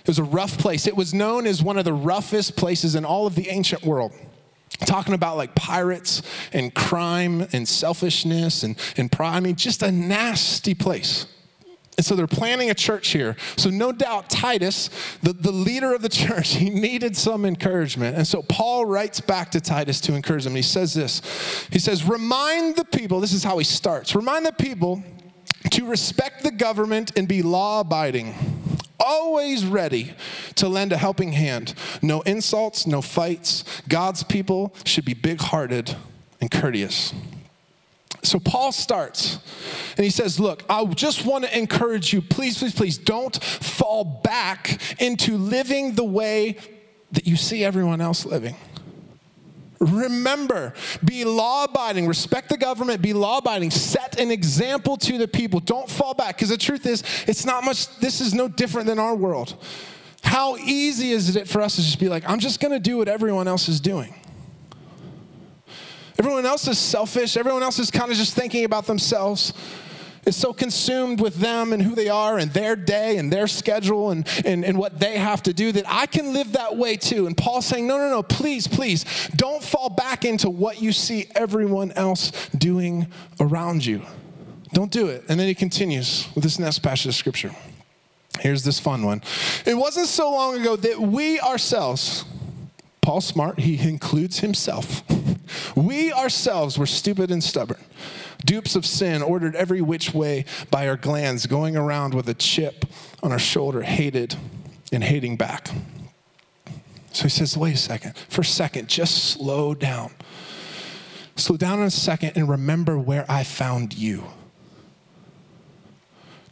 It 0.00 0.08
was 0.08 0.18
a 0.18 0.24
rough 0.24 0.58
place. 0.58 0.88
It 0.88 0.96
was 0.96 1.14
known 1.14 1.46
as 1.46 1.62
one 1.62 1.78
of 1.78 1.84
the 1.84 1.94
roughest 1.94 2.56
places 2.56 2.96
in 2.96 3.04
all 3.04 3.26
of 3.26 3.36
the 3.36 3.48
ancient 3.50 3.84
world 3.84 4.12
talking 4.80 5.14
about 5.14 5.36
like 5.36 5.54
pirates 5.54 6.22
and 6.52 6.74
crime 6.74 7.46
and 7.52 7.68
selfishness 7.68 8.62
and, 8.62 8.76
and 8.96 9.10
pride. 9.10 9.36
I 9.36 9.40
mean, 9.40 9.56
just 9.56 9.82
a 9.82 9.92
nasty 9.92 10.74
place. 10.74 11.26
And 11.96 12.04
so 12.04 12.16
they're 12.16 12.26
planning 12.26 12.70
a 12.70 12.74
church 12.74 13.08
here. 13.08 13.36
So, 13.56 13.70
no 13.70 13.92
doubt, 13.92 14.28
Titus, 14.28 14.90
the, 15.22 15.32
the 15.32 15.52
leader 15.52 15.94
of 15.94 16.02
the 16.02 16.08
church, 16.24 16.54
he 16.54 16.70
needed 16.70 17.16
some 17.16 17.44
encouragement. 17.44 18.16
And 18.16 18.26
so, 18.26 18.42
Paul 18.42 18.84
writes 18.86 19.20
back 19.20 19.50
to 19.52 19.60
Titus 19.60 20.00
to 20.02 20.14
encourage 20.14 20.44
him. 20.44 20.54
He 20.54 20.62
says 20.62 20.92
this 20.92 21.22
He 21.70 21.78
says, 21.78 22.04
Remind 22.04 22.76
the 22.76 22.84
people, 22.84 23.20
this 23.20 23.32
is 23.32 23.44
how 23.44 23.58
he 23.58 23.64
starts, 23.64 24.14
remind 24.14 24.44
the 24.44 24.52
people 24.52 25.02
to 25.70 25.86
respect 25.86 26.42
the 26.42 26.50
government 26.50 27.12
and 27.16 27.26
be 27.26 27.42
law 27.42 27.80
abiding 27.80 28.34
always 28.98 29.64
ready 29.64 30.14
to 30.56 30.68
lend 30.68 30.92
a 30.92 30.96
helping 30.96 31.32
hand. 31.32 31.74
No 32.02 32.20
insults, 32.22 32.86
no 32.86 33.02
fights. 33.02 33.64
God's 33.88 34.22
people 34.22 34.74
should 34.84 35.04
be 35.04 35.14
big 35.14 35.40
hearted 35.40 35.96
and 36.40 36.50
courteous. 36.50 37.12
So 38.22 38.40
Paul 38.40 38.72
starts 38.72 39.38
and 39.96 40.04
he 40.04 40.10
says, 40.10 40.40
Look, 40.40 40.64
I 40.68 40.84
just 40.86 41.26
want 41.26 41.44
to 41.44 41.56
encourage 41.56 42.12
you, 42.12 42.22
please, 42.22 42.58
please, 42.58 42.74
please 42.74 42.98
don't 42.98 43.36
fall 43.42 44.04
back 44.04 44.80
into 45.00 45.36
living 45.36 45.94
the 45.94 46.04
way 46.04 46.56
that 47.12 47.26
you 47.26 47.36
see 47.36 47.64
everyone 47.64 48.00
else 48.00 48.24
living. 48.24 48.56
Remember, 49.84 50.72
be 51.04 51.24
law 51.24 51.64
abiding, 51.64 52.06
respect 52.06 52.48
the 52.48 52.56
government, 52.56 53.02
be 53.02 53.12
law 53.12 53.38
abiding, 53.38 53.70
set 53.70 54.18
an 54.18 54.30
example 54.30 54.96
to 54.98 55.18
the 55.18 55.28
people. 55.28 55.60
Don't 55.60 55.88
fall 55.88 56.14
back 56.14 56.36
because 56.36 56.48
the 56.48 56.58
truth 56.58 56.86
is, 56.86 57.02
it's 57.26 57.44
not 57.44 57.64
much, 57.64 57.94
this 57.98 58.20
is 58.20 58.34
no 58.34 58.48
different 58.48 58.86
than 58.86 58.98
our 58.98 59.14
world. 59.14 59.56
How 60.22 60.56
easy 60.56 61.10
is 61.10 61.36
it 61.36 61.46
for 61.46 61.60
us 61.60 61.76
to 61.76 61.82
just 61.82 62.00
be 62.00 62.08
like, 62.08 62.28
I'm 62.28 62.38
just 62.38 62.60
going 62.60 62.72
to 62.72 62.80
do 62.80 62.96
what 62.96 63.08
everyone 63.08 63.46
else 63.46 63.68
is 63.68 63.80
doing? 63.80 64.14
Everyone 66.18 66.46
else 66.46 66.66
is 66.68 66.78
selfish, 66.78 67.36
everyone 67.36 67.62
else 67.62 67.78
is 67.78 67.90
kind 67.90 68.10
of 68.10 68.16
just 68.16 68.34
thinking 68.34 68.64
about 68.64 68.86
themselves 68.86 69.52
is 70.26 70.36
so 70.36 70.52
consumed 70.52 71.20
with 71.20 71.36
them 71.36 71.72
and 71.72 71.82
who 71.82 71.94
they 71.94 72.08
are 72.08 72.38
and 72.38 72.50
their 72.52 72.76
day 72.76 73.18
and 73.18 73.32
their 73.32 73.46
schedule 73.46 74.10
and, 74.10 74.26
and, 74.44 74.64
and 74.64 74.78
what 74.78 74.98
they 74.98 75.18
have 75.18 75.42
to 75.44 75.52
do 75.52 75.72
that 75.72 75.84
I 75.86 76.06
can 76.06 76.32
live 76.32 76.52
that 76.52 76.76
way 76.76 76.96
too. 76.96 77.26
And 77.26 77.36
Paul's 77.36 77.66
saying, 77.66 77.86
no, 77.86 77.98
no, 77.98 78.10
no, 78.10 78.22
please, 78.22 78.66
please, 78.66 79.04
don't 79.36 79.62
fall 79.62 79.90
back 79.90 80.24
into 80.24 80.50
what 80.50 80.80
you 80.80 80.92
see 80.92 81.26
everyone 81.34 81.92
else 81.92 82.32
doing 82.56 83.06
around 83.40 83.84
you. 83.84 84.02
Don't 84.72 84.90
do 84.90 85.08
it. 85.08 85.24
And 85.28 85.38
then 85.38 85.46
he 85.46 85.54
continues 85.54 86.26
with 86.34 86.42
this 86.42 86.58
next 86.58 86.80
passage 86.80 87.06
of 87.06 87.14
scripture. 87.14 87.54
Here's 88.40 88.64
this 88.64 88.80
fun 88.80 89.04
one. 89.04 89.22
It 89.64 89.74
wasn't 89.74 90.08
so 90.08 90.30
long 90.32 90.60
ago 90.60 90.74
that 90.74 91.00
we 91.00 91.38
ourselves, 91.40 92.24
Paul 93.00 93.20
Smart, 93.20 93.60
he 93.60 93.88
includes 93.88 94.40
himself. 94.40 95.02
We 95.76 96.12
ourselves 96.12 96.76
were 96.78 96.86
stupid 96.86 97.30
and 97.30 97.42
stubborn 97.42 97.84
dupes 98.44 98.76
of 98.76 98.84
sin, 98.84 99.22
ordered 99.22 99.56
every 99.56 99.80
which 99.80 100.12
way 100.12 100.44
by 100.70 100.88
our 100.88 100.96
glands, 100.96 101.46
going 101.46 101.76
around 101.76 102.14
with 102.14 102.28
a 102.28 102.34
chip 102.34 102.84
on 103.22 103.32
our 103.32 103.38
shoulder, 103.38 103.82
hated 103.82 104.36
and 104.92 105.02
hating 105.02 105.36
back. 105.36 105.68
So 107.12 107.24
he 107.24 107.28
says, 107.28 107.56
wait 107.56 107.74
a 107.74 107.78
second. 107.78 108.16
For 108.28 108.40
a 108.40 108.44
second, 108.44 108.88
just 108.88 109.30
slow 109.30 109.74
down. 109.74 110.10
Slow 111.36 111.56
down 111.56 111.78
in 111.78 111.86
a 111.86 111.90
second 111.90 112.32
and 112.36 112.48
remember 112.48 112.98
where 112.98 113.24
I 113.28 113.44
found 113.44 113.94
you. 113.94 114.24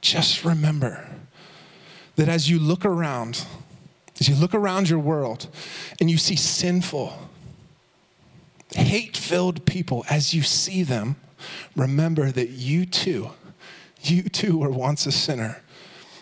Just 0.00 0.44
remember 0.44 1.08
that 2.16 2.28
as 2.28 2.50
you 2.50 2.58
look 2.58 2.84
around, 2.84 3.44
as 4.20 4.28
you 4.28 4.34
look 4.34 4.54
around 4.54 4.88
your 4.88 4.98
world 4.98 5.48
and 6.00 6.10
you 6.10 6.18
see 6.18 6.36
sinful, 6.36 7.12
hate 8.74 9.16
filled 9.16 9.64
people, 9.66 10.04
as 10.10 10.34
you 10.34 10.42
see 10.42 10.82
them, 10.82 11.16
remember 11.76 12.30
that 12.30 12.50
you 12.50 12.86
too, 12.86 13.30
you 14.02 14.24
too 14.24 14.58
were 14.58 14.70
once 14.70 15.06
a 15.06 15.12
sinner, 15.12 15.62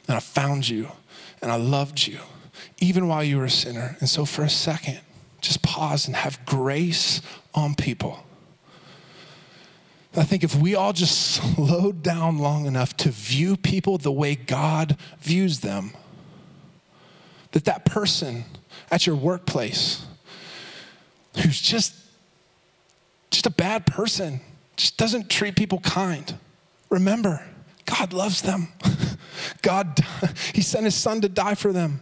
and 0.07 0.17
I 0.17 0.21
found 0.21 0.69
you, 0.69 0.89
and 1.43 1.51
I 1.51 1.57
loved 1.57 2.07
you, 2.07 2.21
even 2.79 3.09
while 3.09 3.25
you 3.25 3.39
were 3.39 3.45
a 3.45 3.51
sinner. 3.51 3.97
And 4.01 4.09
so, 4.09 4.25
for 4.25 4.43
a 4.43 4.51
second, 4.51 5.01
just 5.41 5.63
pause 5.63 6.07
and 6.07 6.17
have 6.17 6.45
grace 6.45 7.23
on 7.55 7.75
people. 7.75 8.25
I 10.17 10.25
think 10.25 10.43
if 10.43 10.57
we 10.57 10.75
all 10.75 10.93
just 10.93 11.21
slowed 11.37 12.03
down 12.03 12.39
long 12.39 12.67
enough 12.67 12.97
to 12.99 13.11
view 13.11 13.57
people 13.57 13.99
the 13.99 14.13
way 14.13 14.35
God 14.35 14.97
views 15.21 15.61
them, 15.61 15.93
that 17.53 17.65
that 17.65 17.85
person 17.85 18.45
at 18.91 19.07
your 19.07 19.17
workplace 19.17 20.05
who's 21.43 21.61
just 21.61 21.95
just 23.31 23.47
a 23.47 23.51
bad 23.51 23.87
person, 23.87 24.41
just 24.81 24.97
doesn't 24.97 25.29
treat 25.29 25.57
people 25.57 25.79
kind. 25.81 26.35
Remember, 26.89 27.45
God 27.85 28.15
loves 28.15 28.41
them. 28.41 28.69
God, 29.63 30.01
He 30.55 30.63
sent 30.63 30.87
His 30.87 30.95
Son 30.95 31.21
to 31.21 31.29
die 31.29 31.55
for 31.55 31.71
them. 31.73 32.01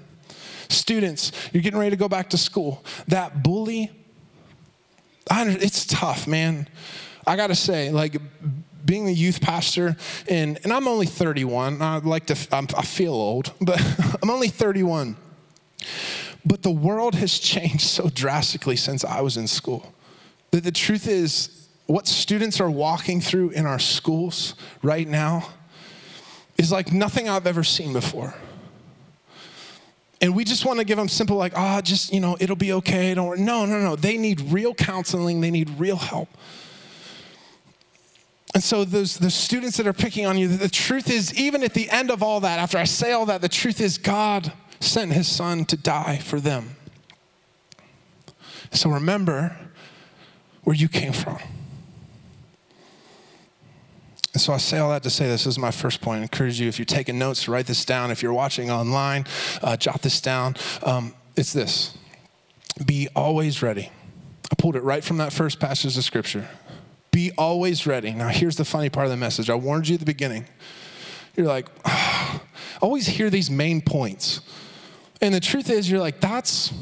Students, 0.69 1.33
you're 1.53 1.63
getting 1.63 1.79
ready 1.79 1.91
to 1.91 1.97
go 1.97 2.09
back 2.09 2.31
to 2.31 2.39
school. 2.39 2.85
That 3.09 3.43
bully, 3.43 3.91
I, 5.29 5.49
it's 5.49 5.87
tough, 5.87 6.29
man. 6.29 6.69
I 7.27 7.37
gotta 7.37 7.57
say, 7.57 7.91
like, 7.91 8.17
being 8.85 9.07
the 9.07 9.13
youth 9.13 9.41
pastor, 9.41 9.97
and, 10.29 10.61
and 10.63 10.73
I'm 10.73 10.87
only 10.87 11.07
31. 11.07 11.83
I 11.83 11.99
like 11.99 12.27
to, 12.27 12.37
I'm, 12.53 12.69
I 12.77 12.83
feel 12.83 13.13
old, 13.13 13.53
but 13.61 13.81
I'm 14.23 14.31
only 14.31 14.49
31. 14.49 15.17
But 16.45 16.63
the 16.63 16.71
world 16.71 17.17
has 17.17 17.39
changed 17.39 17.83
so 17.83 18.09
drastically 18.09 18.77
since 18.77 19.05
I 19.05 19.21
was 19.21 19.37
in 19.37 19.49
school. 19.49 19.93
The, 20.53 20.61
the 20.61 20.73
truth 20.73 21.09
is, 21.09 21.58
what 21.89 22.07
students 22.07 22.61
are 22.61 22.71
walking 22.71 23.19
through 23.19 23.49
in 23.51 23.65
our 23.65 23.79
schools 23.79 24.55
right 24.83 25.09
now 25.09 25.49
is 26.59 26.71
like 26.71 26.93
nothing 26.93 27.31
I've 27.31 27.47
ever 27.47 27.65
seen 27.65 27.95
before. 27.95 28.35
And 30.21 30.37
we 30.37 30.45
just 30.45 30.67
want 30.67 30.81
to 30.81 30.85
give 30.85 30.99
them 30.99 31.09
simple, 31.09 31.37
like, 31.37 31.55
ah, 31.57 31.79
oh, 31.79 31.81
just, 31.81 32.13
you 32.13 32.21
know, 32.21 32.37
it'll 32.41 32.57
be 32.57 32.75
okay. 32.75 33.15
Don't 33.15 33.41
No, 33.41 33.65
no, 33.65 33.81
no. 33.81 33.97
They 33.97 34.19
need 34.19 34.41
real 34.53 34.75
counseling, 34.75 35.41
they 35.41 35.51
need 35.51 35.71
real 35.79 35.97
help. 35.97 36.29
And 38.53 38.63
so 38.63 38.85
those 38.85 39.17
the 39.17 39.31
students 39.31 39.79
that 39.79 39.87
are 39.87 39.95
picking 39.95 40.27
on 40.27 40.37
you, 40.37 40.49
the 40.49 40.69
truth 40.69 41.11
is, 41.11 41.35
even 41.39 41.63
at 41.63 41.73
the 41.73 41.89
end 41.89 42.11
of 42.11 42.23
all 42.23 42.41
that, 42.41 42.59
after 42.59 42.77
I 42.77 42.85
say 42.85 43.13
all 43.13 43.25
that, 43.27 43.41
the 43.41 43.49
truth 43.49 43.81
is 43.81 43.97
God 43.97 44.53
sent 44.81 45.13
his 45.13 45.27
son 45.27 45.65
to 45.67 45.77
die 45.77 46.19
for 46.19 46.39
them. 46.39 46.77
So 48.73 48.91
remember 48.91 49.57
where 50.65 50.77
you 50.77 50.89
came 50.89 51.13
from. 51.15 51.39
And 54.35 54.43
so 54.43 54.53
I 54.53 54.59
say 54.59 54.79
all 54.79 54.91
that 54.91 55.03
to 55.05 55.11
say 55.11 55.27
this, 55.27 55.45
this 55.45 55.55
is 55.55 55.59
my 55.59 55.71
first 55.71 56.01
point. 56.01 56.21
I 56.21 56.23
encourage 56.23 56.61
you, 56.61 56.69
if 56.69 56.79
you're 56.79 56.87
taking 56.87 57.19
notes, 57.19 57.49
write 57.49 57.67
this 57.67 57.85
down. 57.85 58.11
If 58.11 58.23
you're 58.23 58.33
watching 58.33 58.71
online, 58.71 59.25
uh, 59.63 59.77
jot 59.77 60.03
this 60.03 60.21
down. 60.21 60.57
Um, 60.83 61.15
it's 61.37 61.53
this 61.53 61.97
be 62.85 63.09
always 63.17 63.63
ready. 63.63 63.91
I 64.51 64.55
pulled 64.57 64.77
it 64.77 64.83
right 64.83 65.03
from 65.03 65.19
that 65.19 65.33
first 65.33 65.61
passage 65.61 65.97
of 65.97 66.05
scripture. 66.05 66.49
Be 67.11 67.33
always 67.37 67.87
ready. 67.87 68.13
Now, 68.13 68.29
here's 68.29 68.57
the 68.57 68.65
funny 68.65 68.89
part 68.89 69.07
of 69.07 69.11
the 69.11 69.17
message. 69.17 69.51
I 69.51 69.55
warned 69.55 69.89
you 69.89 69.95
at 69.95 70.01
the 70.01 70.07
beginning. 70.07 70.47
You're 71.37 71.47
like, 71.47 71.67
oh, 71.85 72.41
always 72.81 73.07
hear 73.07 73.31
these 73.31 73.51
main 73.51 73.81
points. 73.81 74.41
And 75.21 75.35
the 75.35 75.41
truth 75.41 75.71
is, 75.71 75.91
you're 75.91 76.01
like, 76.01 76.21
that's, 76.21 76.73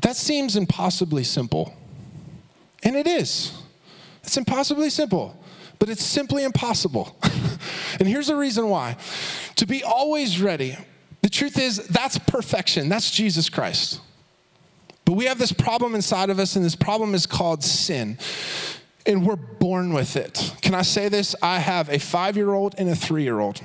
that 0.00 0.16
seems 0.16 0.56
impossibly 0.56 1.24
simple. 1.24 1.74
And 2.82 2.96
it 2.96 3.06
is. 3.06 3.52
It's 4.22 4.36
impossibly 4.36 4.90
simple, 4.90 5.42
but 5.78 5.88
it's 5.88 6.04
simply 6.04 6.44
impossible. 6.44 7.16
and 7.98 8.08
here's 8.08 8.26
the 8.28 8.36
reason 8.36 8.68
why 8.68 8.96
to 9.56 9.66
be 9.66 9.82
always 9.82 10.40
ready, 10.40 10.76
the 11.22 11.28
truth 11.28 11.58
is, 11.58 11.86
that's 11.88 12.18
perfection. 12.18 12.88
That's 12.88 13.10
Jesus 13.10 13.48
Christ. 13.48 14.00
But 15.04 15.14
we 15.14 15.24
have 15.24 15.38
this 15.38 15.52
problem 15.52 15.94
inside 15.94 16.30
of 16.30 16.38
us, 16.38 16.54
and 16.54 16.64
this 16.64 16.76
problem 16.76 17.14
is 17.14 17.26
called 17.26 17.64
sin. 17.64 18.18
And 19.06 19.26
we're 19.26 19.36
born 19.36 19.94
with 19.94 20.16
it. 20.16 20.54
Can 20.60 20.74
I 20.74 20.82
say 20.82 21.08
this? 21.08 21.34
I 21.42 21.60
have 21.60 21.88
a 21.88 21.98
five 21.98 22.36
year 22.36 22.52
old 22.52 22.74
and 22.76 22.90
a 22.90 22.94
three 22.94 23.22
year 23.22 23.40
old 23.40 23.60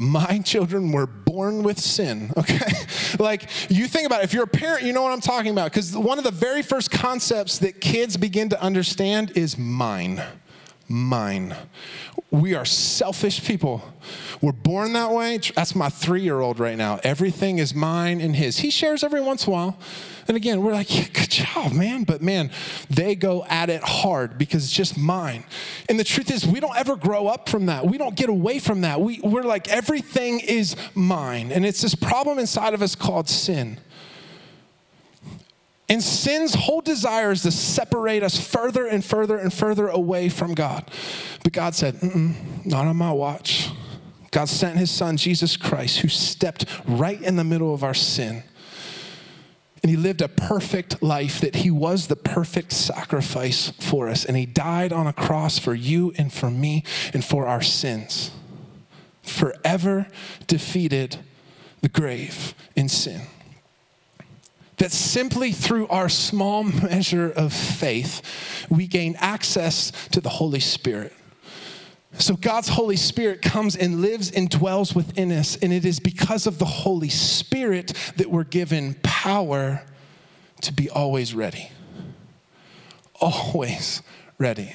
my 0.00 0.38
children 0.38 0.92
were 0.92 1.06
born 1.06 1.62
with 1.62 1.78
sin, 1.78 2.32
okay? 2.38 2.72
like, 3.18 3.48
you 3.68 3.86
think 3.86 4.06
about 4.06 4.22
it, 4.22 4.24
if 4.24 4.32
you're 4.32 4.44
a 4.44 4.48
parent, 4.48 4.82
you 4.82 4.94
know 4.94 5.02
what 5.02 5.12
I'm 5.12 5.20
talking 5.20 5.52
about, 5.52 5.70
because 5.70 5.94
one 5.94 6.16
of 6.16 6.24
the 6.24 6.30
very 6.30 6.62
first 6.62 6.90
concepts 6.90 7.58
that 7.58 7.82
kids 7.82 8.16
begin 8.16 8.48
to 8.48 8.62
understand 8.62 9.32
is 9.36 9.58
mine. 9.58 10.22
Mine. 10.90 11.54
We 12.32 12.54
are 12.54 12.64
selfish 12.64 13.44
people. 13.44 13.80
We're 14.40 14.50
born 14.50 14.92
that 14.94 15.12
way. 15.12 15.38
That's 15.54 15.76
my 15.76 15.88
three 15.88 16.22
year 16.22 16.40
old 16.40 16.58
right 16.58 16.76
now. 16.76 16.98
Everything 17.04 17.58
is 17.58 17.76
mine 17.76 18.20
and 18.20 18.34
his. 18.34 18.58
He 18.58 18.70
shares 18.70 19.04
every 19.04 19.20
once 19.20 19.46
in 19.46 19.52
a 19.52 19.54
while. 19.54 19.78
And 20.26 20.36
again, 20.36 20.64
we're 20.64 20.72
like, 20.72 20.92
yeah, 20.92 21.06
good 21.12 21.30
job, 21.30 21.70
man. 21.72 22.02
But 22.02 22.22
man, 22.22 22.50
they 22.88 23.14
go 23.14 23.44
at 23.44 23.70
it 23.70 23.84
hard 23.84 24.36
because 24.36 24.64
it's 24.64 24.72
just 24.72 24.98
mine. 24.98 25.44
And 25.88 25.96
the 25.96 26.02
truth 26.02 26.28
is, 26.28 26.44
we 26.44 26.58
don't 26.58 26.76
ever 26.76 26.96
grow 26.96 27.28
up 27.28 27.48
from 27.48 27.66
that. 27.66 27.86
We 27.86 27.96
don't 27.96 28.16
get 28.16 28.28
away 28.28 28.58
from 28.58 28.80
that. 28.80 29.00
We, 29.00 29.20
we're 29.22 29.42
like, 29.42 29.68
everything 29.68 30.40
is 30.40 30.74
mine. 30.96 31.52
And 31.52 31.64
it's 31.64 31.82
this 31.82 31.94
problem 31.94 32.40
inside 32.40 32.74
of 32.74 32.82
us 32.82 32.96
called 32.96 33.28
sin. 33.28 33.78
And 35.90 36.02
sin's 36.02 36.54
whole 36.54 36.80
desire 36.80 37.32
is 37.32 37.42
to 37.42 37.50
separate 37.50 38.22
us 38.22 38.40
further 38.40 38.86
and 38.86 39.04
further 39.04 39.36
and 39.36 39.52
further 39.52 39.88
away 39.88 40.30
from 40.30 40.54
God. 40.54 40.90
But 41.44 41.52
God 41.52 41.74
said, 41.74 42.02
not 42.64 42.86
on 42.86 42.96
my 42.96 43.12
watch. 43.12 43.68
God 44.30 44.48
sent 44.48 44.78
his 44.78 44.90
son, 44.90 45.18
Jesus 45.18 45.56
Christ, 45.56 45.98
who 45.98 46.08
stepped 46.08 46.64
right 46.86 47.20
in 47.20 47.36
the 47.36 47.44
middle 47.44 47.74
of 47.74 47.84
our 47.84 47.94
sin 47.94 48.44
and 49.82 49.90
he 49.90 49.96
lived 49.96 50.20
a 50.20 50.28
perfect 50.28 51.02
life, 51.02 51.40
that 51.40 51.56
he 51.56 51.70
was 51.70 52.06
the 52.06 52.16
perfect 52.16 52.72
sacrifice 52.72 53.70
for 53.80 54.08
us. 54.08 54.24
And 54.24 54.36
he 54.36 54.44
died 54.44 54.92
on 54.92 55.06
a 55.06 55.12
cross 55.12 55.58
for 55.58 55.74
you 55.74 56.12
and 56.18 56.32
for 56.32 56.50
me 56.50 56.84
and 57.14 57.24
for 57.24 57.46
our 57.46 57.62
sins. 57.62 58.30
Forever 59.22 60.06
defeated 60.46 61.18
the 61.80 61.88
grave 61.88 62.54
in 62.76 62.88
sin. 62.88 63.22
That 64.80 64.92
simply 64.92 65.52
through 65.52 65.88
our 65.88 66.08
small 66.08 66.62
measure 66.64 67.30
of 67.30 67.52
faith, 67.52 68.22
we 68.70 68.86
gain 68.86 69.14
access 69.18 69.90
to 70.08 70.22
the 70.22 70.30
Holy 70.30 70.58
Spirit. 70.58 71.12
So 72.14 72.34
God's 72.34 72.68
Holy 72.68 72.96
Spirit 72.96 73.42
comes 73.42 73.76
and 73.76 74.00
lives 74.00 74.30
and 74.30 74.48
dwells 74.48 74.94
within 74.94 75.32
us. 75.32 75.56
And 75.56 75.70
it 75.70 75.84
is 75.84 76.00
because 76.00 76.46
of 76.46 76.58
the 76.58 76.64
Holy 76.64 77.10
Spirit 77.10 77.92
that 78.16 78.30
we're 78.30 78.44
given 78.44 78.94
power 79.02 79.82
to 80.62 80.72
be 80.72 80.88
always 80.88 81.34
ready. 81.34 81.70
Always 83.20 84.00
ready. 84.38 84.74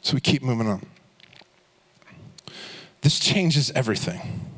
So 0.00 0.14
we 0.14 0.22
keep 0.22 0.42
moving 0.42 0.68
on. 0.68 0.86
This 3.02 3.18
changes 3.18 3.70
everything. 3.72 4.53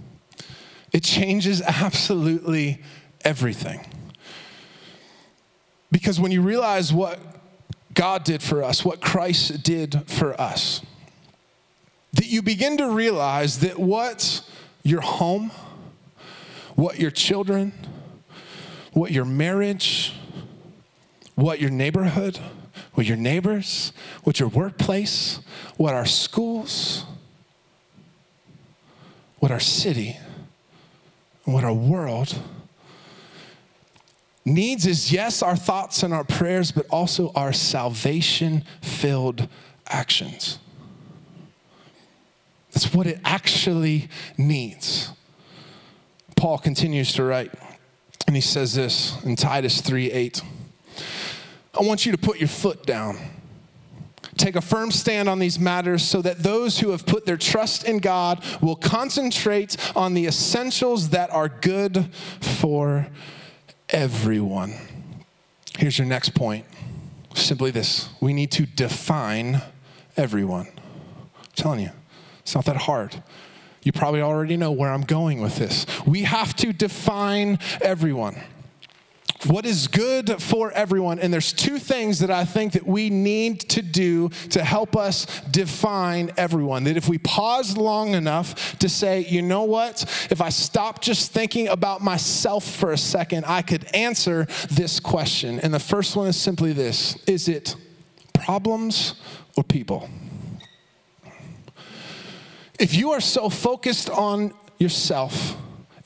It 0.97 1.03
changes 1.03 1.61
absolutely 1.61 2.81
everything. 3.21 3.85
Because 5.93 6.19
when 6.19 6.33
you 6.33 6.41
realize 6.41 6.91
what 6.91 7.21
God 7.93 8.25
did 8.25 8.43
for 8.43 8.65
us, 8.65 8.83
what 8.83 9.03
Christ 9.03 9.63
did 9.63 10.05
for 10.09 10.41
us, 10.41 10.81
that 12.15 12.29
you 12.29 12.41
begin 12.41 12.79
to 12.79 12.89
realize 12.89 13.59
that 13.59 13.79
what 13.79 14.41
your 14.85 15.03
home, 15.03 15.51
what 16.77 16.99
your 16.99 17.11
children, 17.11 17.75
what 18.95 19.13
your 19.13 19.27
marriage, 19.27 20.15
what 21.35 21.61
your 21.61 21.69
neighborhood, 21.69 22.39
what 22.95 23.05
your 23.05 23.19
neighbors, 23.19 23.93
what 24.25 24.41
your 24.41 24.49
workplace, 24.49 25.41
what 25.77 25.93
our 25.93 26.07
schools, 26.07 27.05
what 29.41 29.51
our 29.53 29.61
city, 29.61 30.17
what 31.47 31.65
our 31.65 31.73
world 31.73 32.39
needs 34.45 34.87
is 34.87 35.13
yes, 35.13 35.43
our 35.43 35.57
thoughts 35.57 36.03
and 36.03 36.15
our 36.15 36.25
prayers, 36.25 36.73
but 36.73 36.87
also 36.91 37.33
our 37.35 37.53
salvation 37.53 38.65
filled 38.81 39.49
actions. 39.89 40.59
That's 42.73 42.93
what 42.93 43.07
it 43.07 43.21
actually 43.25 44.09
needs. 44.37 45.11
Paul 46.37 46.59
continues 46.59 47.13
to 47.15 47.25
write, 47.25 47.53
and 48.27 48.37
he 48.37 48.43
says 48.43 48.75
this 48.75 49.23
in 49.25 49.37
Titus 49.37 49.81
3 49.81 50.11
8. 50.11 50.43
I 51.79 51.83
want 51.83 52.07
you 52.07 52.13
to 52.13 52.19
put 52.19 52.39
your 52.39 52.49
foot 52.49 52.87
down. 52.87 53.19
Take 54.37 54.57
a 54.57 54.61
firm 54.61 54.91
stand 54.91 55.29
on 55.29 55.39
these 55.39 55.59
matters 55.59 56.03
so 56.03 56.21
that 56.23 56.43
those 56.43 56.79
who 56.79 56.91
have 56.91 57.07
put 57.07 57.25
their 57.25 57.37
trust 57.37 57.85
in 57.85 57.99
God 57.99 58.45
will 58.61 58.77
concentrate 58.77 59.77
on 59.97 60.15
the 60.15 60.27
essentials 60.27 61.11
that 61.11 61.31
are 61.31 61.49
good 61.49 62.13
for 62.41 63.09
everyone. 63.89 64.75
Here's 65.79 65.99
your 65.99 66.07
next 66.07 66.31
point 66.35 66.67
Simply 67.35 67.71
this 67.71 68.09
we 68.21 68.33
need 68.33 68.51
to 68.53 68.67
define 68.67 69.63
everyone. 70.17 70.67
I'm 70.67 71.45
telling 71.55 71.81
you, 71.81 71.91
it's 72.41 72.55
not 72.55 72.65
that 72.65 72.77
hard. 72.77 73.23
You 73.83 73.93
probably 73.93 74.21
already 74.21 74.57
know 74.57 74.73
where 74.73 74.91
I'm 74.91 75.03
going 75.03 75.41
with 75.41 75.57
this. 75.57 75.87
We 76.07 76.23
have 76.23 76.57
to 76.57 76.73
define 76.73 77.59
everyone 77.81 78.37
what 79.45 79.67
is 79.67 79.89
good 79.89 80.43
for 80.43 80.73
everyone. 80.73 81.19
And 81.19 81.33
there's 81.33 81.53
two 81.53 81.79
things 81.79 82.21
that 82.21 82.31
i 82.31 82.45
think 82.45 82.73
that 82.73 82.87
we 82.87 83.11
need 83.11 83.61
to 83.61 83.83
do 83.83 84.29
to 84.51 84.65
help 84.65 84.97
us 84.97 85.27
define 85.51 86.31
everyone. 86.37 86.85
That 86.85 86.97
if 86.97 87.09
we 87.09 87.19
pause 87.19 87.77
long 87.77 88.15
enough 88.15 88.79
to 88.79 88.89
say 88.89 89.21
you 89.21 89.43
know 89.43 89.65
what? 89.65 90.03
If 90.31 90.41
i 90.41 90.49
stop 90.49 91.03
just 91.03 91.33
thinking 91.33 91.69
about 91.69 92.01
myself 92.01 92.65
for 92.65 92.93
a 92.93 92.99
second 92.99 93.45
i 93.47 93.63
could 93.63 93.85
answer 93.95 94.47
this 94.71 95.01
question. 95.01 95.61
And 95.61 95.73
the 95.73 95.81
first 95.81 96.17
one 96.17 96.27
is 96.27 96.37
simply 96.37 96.73
this. 96.73 97.17
Is 97.27 97.49
it 97.49 97.77
problems 98.33 99.15
or 99.57 99.65
people? 99.65 100.09
If 102.79 102.95
you 102.95 103.13
are 103.13 103.21
so 103.21 103.49
focused 103.49 104.11
on 104.11 104.53
yourself 104.79 105.57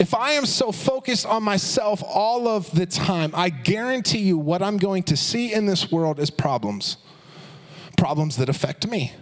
if 0.00 0.14
I 0.14 0.32
am 0.32 0.46
so 0.46 0.72
focused 0.72 1.26
on 1.26 1.42
myself 1.42 2.02
all 2.02 2.48
of 2.48 2.70
the 2.74 2.86
time, 2.86 3.32
I 3.34 3.50
guarantee 3.50 4.20
you 4.20 4.38
what 4.38 4.62
I'm 4.62 4.78
going 4.78 5.02
to 5.04 5.16
see 5.16 5.52
in 5.52 5.66
this 5.66 5.92
world 5.92 6.18
is 6.18 6.30
problems. 6.30 6.96
Problems 7.98 8.38
that 8.38 8.48
affect 8.48 8.86
me. 8.88 9.12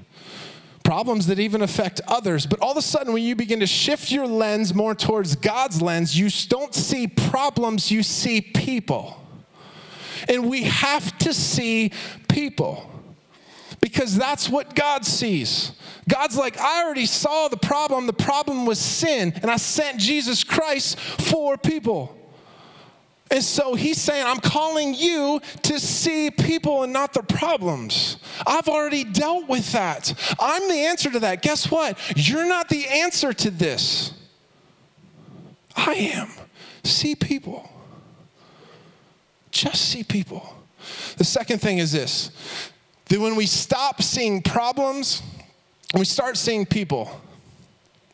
Problems 0.85 1.27
that 1.27 1.41
even 1.41 1.63
affect 1.63 2.01
others. 2.07 2.47
But 2.47 2.61
all 2.61 2.71
of 2.71 2.77
a 2.77 2.83
sudden, 2.83 3.13
when 3.13 3.25
you 3.25 3.35
begin 3.35 3.59
to 3.59 3.67
shift 3.67 4.13
your 4.13 4.29
lens 4.29 4.73
more 4.73 4.95
towards 4.95 5.35
God's 5.35 5.83
lens, 5.83 6.17
you 6.17 6.31
don't 6.49 6.73
see 6.73 7.09
problems, 7.09 7.91
you 7.91 8.05
see 8.05 8.41
people. 8.41 9.21
And 10.29 10.49
we 10.49 10.63
have 10.63 11.19
to 11.19 11.35
see 11.35 11.91
people 12.29 12.89
because 13.81 14.17
that's 14.17 14.49
what 14.49 14.75
God 14.75 15.05
sees. 15.05 15.73
God's 16.09 16.37
like, 16.37 16.59
I 16.59 16.85
already 16.85 17.07
saw 17.07 17.49
the 17.49 17.57
problem. 17.57 18.07
The 18.07 18.13
problem 18.13 18.67
was 18.67 18.79
sin, 18.79 19.33
and 19.43 19.51
I 19.51 19.57
sent 19.57 19.99
Jesus 19.99 20.43
Christ 20.45 20.99
for 20.99 21.57
people. 21.57 22.15
And 23.31 23.45
so 23.45 23.75
he's 23.75 24.01
saying, 24.01 24.25
I'm 24.27 24.41
calling 24.41 24.95
you 24.95 25.41
to 25.63 25.79
see 25.79 26.31
people 26.31 26.83
and 26.83 26.93
not 26.93 27.13
the 27.13 27.23
problems. 27.23 28.17
I've 28.47 28.69
already 28.69 29.05
dealt 29.05 29.49
with 29.49 29.71
that. 29.73 30.15
I'm 30.41 30.67
the 30.69 30.87
answer 30.87 31.11
to 31.11 31.21
that. 31.21 31.43
Guess 31.43 31.71
what? 31.71 31.99
You're 32.17 32.49
not 32.49 32.71
the 32.71 32.87
answer 32.87 33.35
to 33.35 33.51
this. 33.51 34.15
I 35.77 35.95
am. 35.95 36.31
See 36.85 37.15
people. 37.15 37.71
Just 39.51 39.91
see 39.91 40.03
people. 40.03 40.55
The 41.19 41.25
second 41.25 41.61
thing 41.61 41.79
is 41.79 41.93
this 41.93 42.31
that 43.09 43.21
when 43.21 43.37
we 43.37 43.47
stop 43.47 44.03
seeing 44.03 44.43
problems 44.43 45.23
and 45.93 45.99
we 45.99 46.05
start 46.05 46.37
seeing 46.37 46.67
people, 46.67 47.11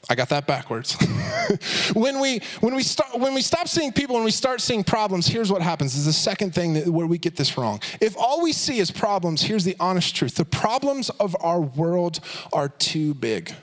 I 0.08 0.14
got 0.14 0.28
that 0.28 0.46
backwards. 0.46 0.94
when 1.94 2.20
we 2.20 2.40
when 2.60 2.74
we 2.74 2.82
start 2.82 3.18
when 3.18 3.34
we 3.34 3.40
stop 3.40 3.68
seeing 3.68 3.92
people 3.92 4.16
and 4.16 4.24
we 4.24 4.30
start 4.30 4.60
seeing 4.60 4.84
problems, 4.84 5.26
here's 5.26 5.50
what 5.50 5.62
happens. 5.62 5.96
Is 5.96 6.04
the 6.04 6.12
second 6.12 6.54
thing 6.54 6.74
that, 6.74 6.88
where 6.88 7.06
we 7.06 7.18
get 7.18 7.36
this 7.36 7.56
wrong. 7.56 7.80
If 8.00 8.16
all 8.16 8.42
we 8.42 8.52
see 8.52 8.78
is 8.78 8.90
problems, 8.90 9.42
here's 9.42 9.64
the 9.64 9.76
honest 9.80 10.14
truth: 10.14 10.34
the 10.34 10.44
problems 10.44 11.10
of 11.10 11.34
our 11.40 11.60
world 11.60 12.20
are 12.52 12.68
too 12.68 13.14
big. 13.14 13.54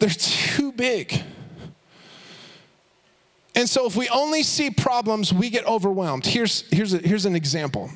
They're 0.00 0.10
too 0.10 0.72
big. 0.72 1.22
And 3.54 3.70
so, 3.70 3.86
if 3.86 3.96
we 3.96 4.08
only 4.10 4.42
see 4.42 4.70
problems, 4.70 5.32
we 5.32 5.48
get 5.48 5.64
overwhelmed. 5.66 6.26
Here's 6.26 6.68
here's 6.70 6.92
a, 6.92 6.98
here's 6.98 7.24
an 7.24 7.36
example 7.36 7.90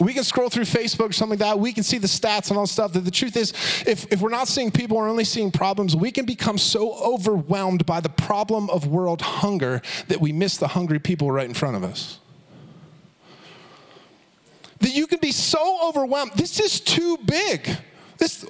we 0.00 0.12
can 0.12 0.24
scroll 0.24 0.48
through 0.48 0.64
Facebook 0.64 1.10
or 1.10 1.12
something 1.12 1.38
like 1.38 1.50
that. 1.50 1.58
We 1.58 1.72
can 1.72 1.84
see 1.84 1.98
the 1.98 2.08
stats 2.08 2.50
and 2.50 2.58
all 2.58 2.66
stuff. 2.66 2.92
That 2.94 3.04
the 3.04 3.12
truth 3.12 3.36
is, 3.36 3.52
if, 3.86 4.12
if 4.12 4.20
we're 4.20 4.28
not 4.28 4.48
seeing 4.48 4.72
people, 4.72 4.96
we're 4.96 5.08
only 5.08 5.24
seeing 5.24 5.52
problems, 5.52 5.94
we 5.94 6.10
can 6.10 6.24
become 6.24 6.58
so 6.58 6.94
overwhelmed 6.94 7.86
by 7.86 8.00
the 8.00 8.08
problem 8.08 8.68
of 8.70 8.88
world 8.88 9.22
hunger 9.22 9.82
that 10.08 10.20
we 10.20 10.32
miss 10.32 10.56
the 10.56 10.68
hungry 10.68 10.98
people 10.98 11.30
right 11.30 11.46
in 11.46 11.54
front 11.54 11.76
of 11.76 11.84
us. 11.84 12.18
That 14.80 14.94
you 14.94 15.06
can 15.06 15.20
be 15.20 15.30
so 15.30 15.78
overwhelmed. 15.88 16.32
This 16.34 16.58
is 16.58 16.80
too 16.80 17.16
big. 17.24 17.68
This, 18.18 18.44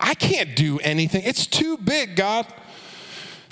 I 0.00 0.14
can't 0.14 0.54
do 0.54 0.78
anything. 0.78 1.24
It's 1.24 1.46
too 1.46 1.76
big, 1.76 2.14
God 2.14 2.46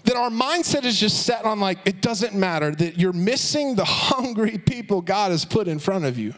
that 0.05 0.17
our 0.17 0.31
mindset 0.31 0.83
is 0.83 0.99
just 0.99 1.25
set 1.25 1.45
on 1.45 1.61
like 1.61 1.79
it 1.85 2.01
doesn't 2.01 2.35
matter 2.35 2.73
that 2.73 2.99
you're 2.99 3.13
missing 3.13 3.77
the 3.77 3.85
hungry 3.87 4.59
people 4.59 5.01
God 5.01 5.31
has 5.31 5.45
put 5.45 5.69
in 5.69 5.79
front 5.79 6.05
of 6.05 6.19
you. 6.19 6.35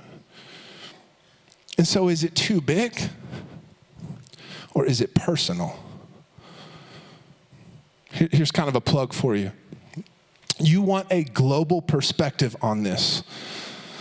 And 1.76 1.86
so, 1.86 2.08
is 2.08 2.24
it 2.24 2.34
too 2.34 2.60
big 2.60 2.98
or 4.74 4.86
is 4.86 5.00
it 5.00 5.14
personal? 5.14 5.78
Here's 8.10 8.52
kind 8.52 8.68
of 8.68 8.76
a 8.76 8.80
plug 8.80 9.12
for 9.12 9.34
you. 9.34 9.50
You 10.60 10.82
want 10.82 11.08
a 11.10 11.24
global 11.24 11.82
perspective 11.82 12.54
on 12.62 12.84
this. 12.84 13.24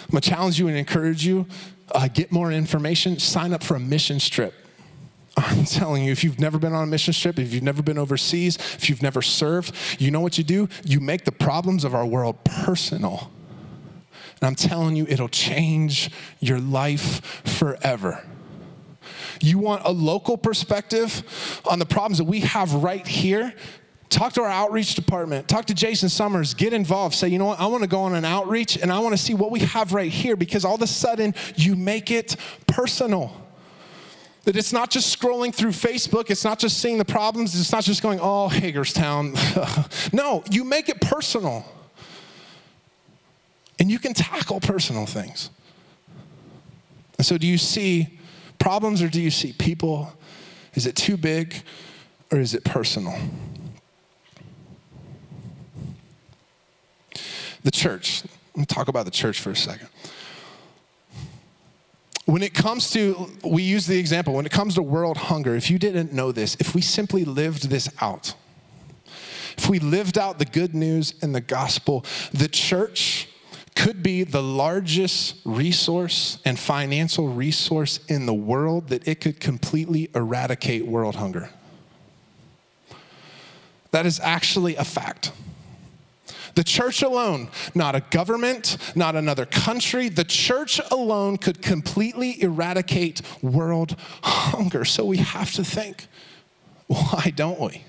I'm 0.04 0.12
gonna 0.12 0.22
challenge 0.22 0.60
you 0.60 0.68
and 0.68 0.78
encourage 0.78 1.26
you 1.26 1.48
uh, 1.92 2.08
get 2.08 2.32
more 2.32 2.52
information, 2.52 3.20
sign 3.20 3.54
up 3.54 3.64
for 3.64 3.76
a 3.76 3.80
mission 3.80 4.20
trip. 4.20 4.54
I'm 5.38 5.66
telling 5.66 6.04
you, 6.04 6.12
if 6.12 6.24
you've 6.24 6.40
never 6.40 6.60
been 6.60 6.74
on 6.74 6.84
a 6.84 6.88
mission 6.88 7.14
trip, 7.14 7.40
if 7.40 7.54
you've 7.54 7.64
never 7.64 7.82
been 7.82 7.98
overseas, 7.98 8.58
if 8.58 8.90
you've 8.90 9.02
never 9.02 9.22
served, 9.22 9.76
you 10.00 10.12
know 10.12 10.20
what 10.20 10.38
you 10.38 10.44
do? 10.44 10.70
You 10.86 11.00
make 11.00 11.26
the 11.26 11.32
problems 11.32 11.84
of 11.84 11.96
our 11.96 12.06
world 12.06 12.44
personal. 12.44 13.32
And 14.44 14.48
I'm 14.50 14.56
telling 14.56 14.98
you, 14.98 15.06
it'll 15.08 15.30
change 15.30 16.12
your 16.42 16.60
life 16.60 17.24
forever. 17.46 18.22
You 19.40 19.58
want 19.58 19.84
a 19.86 19.92
local 19.94 20.38
perspective 20.38 21.62
on 21.66 21.80
the 21.80 21.86
problems 21.86 22.18
that 22.18 22.26
we 22.26 22.42
have 22.42 22.74
right 22.74 23.08
here? 23.08 23.54
Talk 24.10 24.34
to 24.34 24.42
our 24.42 24.50
outreach 24.50 24.96
department. 24.96 25.48
Talk 25.48 25.64
to 25.68 25.74
Jason 25.74 26.10
Summers. 26.10 26.56
Get 26.56 26.74
involved. 26.74 27.16
Say, 27.16 27.30
you 27.30 27.40
know 27.40 27.46
what? 27.46 27.62
I 27.62 27.68
want 27.68 27.84
to 27.84 27.88
go 27.90 28.02
on 28.02 28.16
an 28.16 28.26
outreach 28.26 28.76
and 28.76 28.92
I 28.92 29.00
want 29.00 29.14
to 29.14 29.18
see 29.18 29.34
what 29.34 29.50
we 29.50 29.62
have 29.62 29.94
right 29.94 30.12
here 30.12 30.36
because 30.36 30.66
all 30.66 30.76
of 30.76 30.82
a 30.82 30.88
sudden 30.88 31.34
you 31.56 31.78
make 31.78 32.12
it 32.12 32.36
personal. 32.68 33.48
That 34.44 34.58
it's 34.58 34.74
not 34.74 34.90
just 34.90 35.18
scrolling 35.18 35.56
through 35.56 35.72
Facebook, 35.72 36.30
it's 36.30 36.44
not 36.44 36.60
just 36.60 36.80
seeing 36.80 36.98
the 36.98 37.06
problems, 37.06 37.58
it's 37.58 37.72
not 37.72 37.86
just 37.86 38.04
going, 38.04 38.20
oh, 38.22 38.50
Hagerstown. 38.50 39.36
no, 40.12 40.44
you 40.52 40.66
make 40.66 40.90
it 40.90 41.00
personal. 41.00 41.66
And 43.80 43.90
you 43.90 44.00
can 44.00 44.14
tackle 44.14 44.60
personal 44.60 45.06
things. 45.06 45.50
And 47.18 47.26
so, 47.26 47.38
do 47.38 47.48
you 47.48 47.58
see 47.58 48.20
problems 48.60 49.02
or 49.02 49.10
do 49.10 49.22
you 49.22 49.32
see 49.32 49.54
people? 49.54 50.12
Is 50.74 50.86
it 50.86 50.96
too 50.96 51.18
big 51.18 51.56
or 52.32 52.40
is 52.40 52.54
it 52.54 52.64
personal? 52.64 53.16
The 57.64 57.72
church. 57.72 58.24
Let 58.56 58.60
me 58.60 58.66
talk 58.66 58.88
about 58.88 59.06
the 59.06 59.12
church 59.12 59.40
for 59.40 59.52
a 59.52 59.56
second. 59.56 59.90
When 62.26 62.42
it 62.42 62.54
comes 62.54 62.90
to, 62.92 63.30
we 63.44 63.64
use 63.64 63.86
the 63.86 64.00
example, 64.00 64.34
when 64.34 64.46
it 64.46 64.52
comes 64.52 64.76
to 64.76 64.82
world 64.82 65.18
hunger, 65.18 65.56
if 65.56 65.70
you 65.70 65.78
didn't 65.78 66.14
know 66.14 66.32
this, 66.32 66.56
if 66.60 66.74
we 66.74 66.82
simply 66.82 67.26
lived 67.26 67.70
this 67.70 67.90
out, 68.00 68.34
if 69.58 69.70
we 69.70 69.80
lived 69.80 70.18
out 70.18 70.40
the 70.40 70.46
good 70.46 70.74
news 70.74 71.14
and 71.22 71.36
the 71.36 71.42
gospel, 71.42 72.06
the 72.32 72.48
church 72.48 73.28
could 73.76 74.04
be 74.04 74.24
the 74.24 74.42
largest 74.42 75.36
resource 75.46 76.40
and 76.46 76.58
financial 76.58 77.28
resource 77.28 78.00
in 78.08 78.26
the 78.26 78.34
world 78.34 78.90
that 78.90 79.08
it 79.08 79.22
could 79.22 79.40
completely 79.40 80.10
eradicate 80.14 80.86
world 80.86 81.16
hunger. 81.16 81.50
That 83.92 84.06
is 84.06 84.20
actually 84.20 84.76
a 84.76 84.84
fact. 84.84 85.32
The 86.56 86.64
church 86.64 87.02
alone, 87.02 87.50
not 87.74 87.96
a 87.96 88.02
government, 88.12 88.78
not 88.96 89.16
another 89.16 89.46
country, 89.46 90.10
the 90.10 90.24
church 90.24 90.80
alone 90.92 91.38
could 91.38 91.62
completely 91.62 92.42
eradicate 92.42 93.22
world 93.42 93.96
hunger. 94.24 94.86
So 94.86 95.06
we 95.06 95.18
have 95.18 95.52
to 95.54 95.64
think 95.64 96.08
why 96.88 97.32
don't 97.36 97.60
we? 97.60 97.84